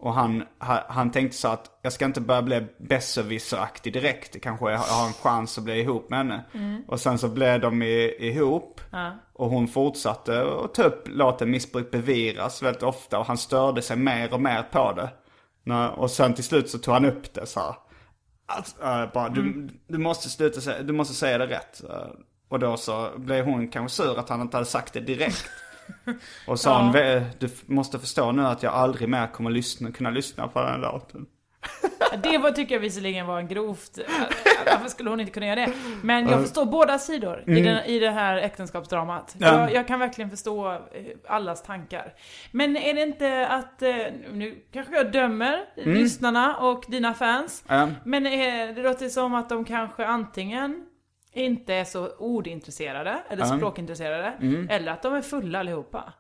[0.05, 4.42] Och han, ha- han tänkte så att jag ska inte börja bli besserwisseraktig direkt.
[4.42, 6.44] Kanske jag har en chans att bli ihop med henne.
[6.88, 8.80] Och sen så blev de i, ihop.
[8.90, 9.12] Ja.
[9.32, 13.18] Och hon fortsatte att ta upp låten Missbruk beviras väldigt ofta.
[13.18, 15.11] Och han störde sig mer och mer på det.
[15.96, 17.74] Och sen till slut så tog han upp det så här.
[18.46, 21.84] Alltså, äh, bara, du, du, måste sluta du måste säga det rätt.
[21.90, 22.07] Äh,
[22.48, 25.50] och då så blev hon kanske sur att han inte hade sagt det direkt.
[26.47, 30.11] Och sa hon, "Vä- du måste förstå nu att jag aldrig mer kommer lyssna, kunna
[30.11, 31.26] lyssna på den låten.
[32.22, 33.99] Det var, tycker jag visserligen var en grovt...
[34.66, 35.72] Varför skulle hon inte kunna göra det?
[36.03, 39.35] Men jag förstår båda sidor i, den, i det här äktenskapsdramat.
[39.39, 39.61] Ja.
[39.61, 40.78] Jag, jag kan verkligen förstå eh,
[41.28, 42.12] allas tankar.
[42.51, 43.82] Men är det inte att...
[43.82, 43.95] eh,
[44.32, 47.64] Nu kanske jag dömer lyssnarna och dina fans.
[47.68, 47.89] Ja.
[48.05, 50.87] Men eh, det låter som att de kanske antingen
[51.35, 53.57] inte är så ordintresserade, eller Ja.
[53.57, 54.32] språkintresserade,
[54.70, 56.12] eller att de är fulla allihopa.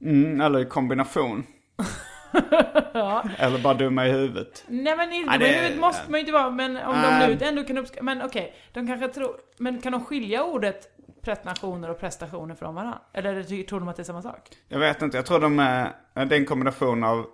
[0.00, 1.46] Mm, eller i kombination.
[3.38, 4.64] Eller bara dumma i huvudet.
[4.68, 7.28] Nej men inte Ja, ja, det- huvudet måste man ju inte vara, men om Nej.
[7.28, 10.88] de nu ändå kan uppskatta, men okej, de kanske tror, men kan de skilja ordet
[11.22, 12.98] pretensioner och prestationer från varandra?
[13.12, 14.48] Eller tror de att det är samma sak?
[14.68, 17.26] Jag vet inte, jag tror de är, det är en kombination av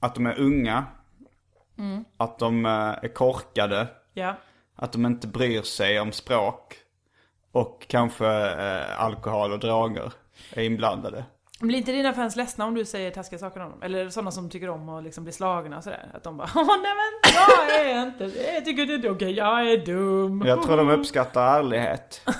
[0.00, 0.84] att de är unga.
[2.16, 3.86] Att de eh, är korkade.
[4.14, 4.34] Ja.
[4.82, 6.76] Att de inte bryr sig om språk.
[7.52, 10.12] Och kanske eh, alkohol och droger
[10.52, 11.24] är inblandade.
[11.60, 13.82] Blir inte dina fans ledsna om du säger taskiga saker om dem?
[13.82, 16.10] Eller sådana som tycker om att liksom bli slagna och sådär?
[16.14, 18.24] Att de bara Åh nej men jag är inte,
[18.54, 20.42] jag tycker det är okej, jag är dum.
[20.46, 22.22] Jag tror de uppskattar ärlighet.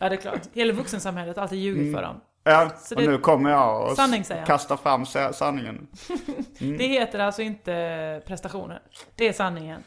[0.00, 2.20] Ja det är klart, hela vuxensamhället har alltid ljugit för dem.
[2.44, 5.86] Ja, Så och det- nu kommer jag och Sanning, kastar fram sa- sanningen.
[6.58, 8.82] Det heter alltså inte prestationer.
[9.16, 9.82] Det är sanningen.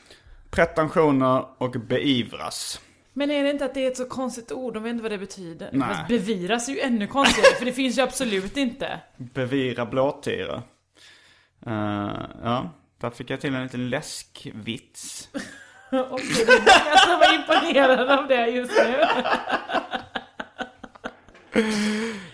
[0.52, 2.82] Pretensioner och beivras.
[3.14, 4.74] Men är det inte att det är ett så konstigt ord?
[4.74, 5.70] De vet inte vad det betyder.
[5.74, 5.88] Nej.
[5.88, 9.00] Fast beviras är ju ännu konstigare, för det finns ju absolut inte.
[9.18, 10.64] Bevira blåtira.
[11.68, 12.70] Uh, ja,
[13.02, 15.30] där fick jag till en liten läskvits.
[15.92, 19.06] Och det är många som var imponerade av det just nu.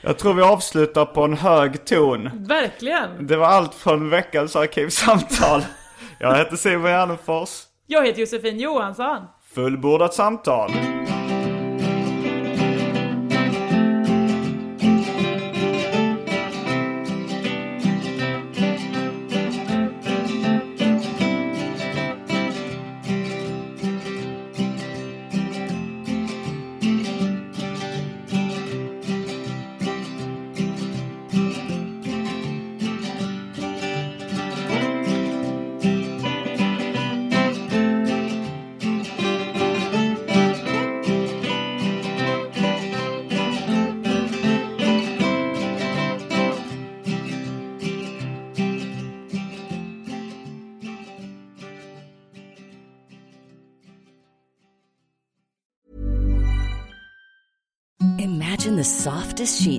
[0.01, 2.29] Jag tror vi avslutar på en hög ton.
[2.33, 3.27] Verkligen.
[3.27, 5.65] Det var allt från veckans arkivsamtal.
[6.19, 7.66] Jag heter Simon Gärdenfors.
[7.89, 9.17] Jag heter Josefin Johansson.
[9.53, 10.71] Fullbordat samtal.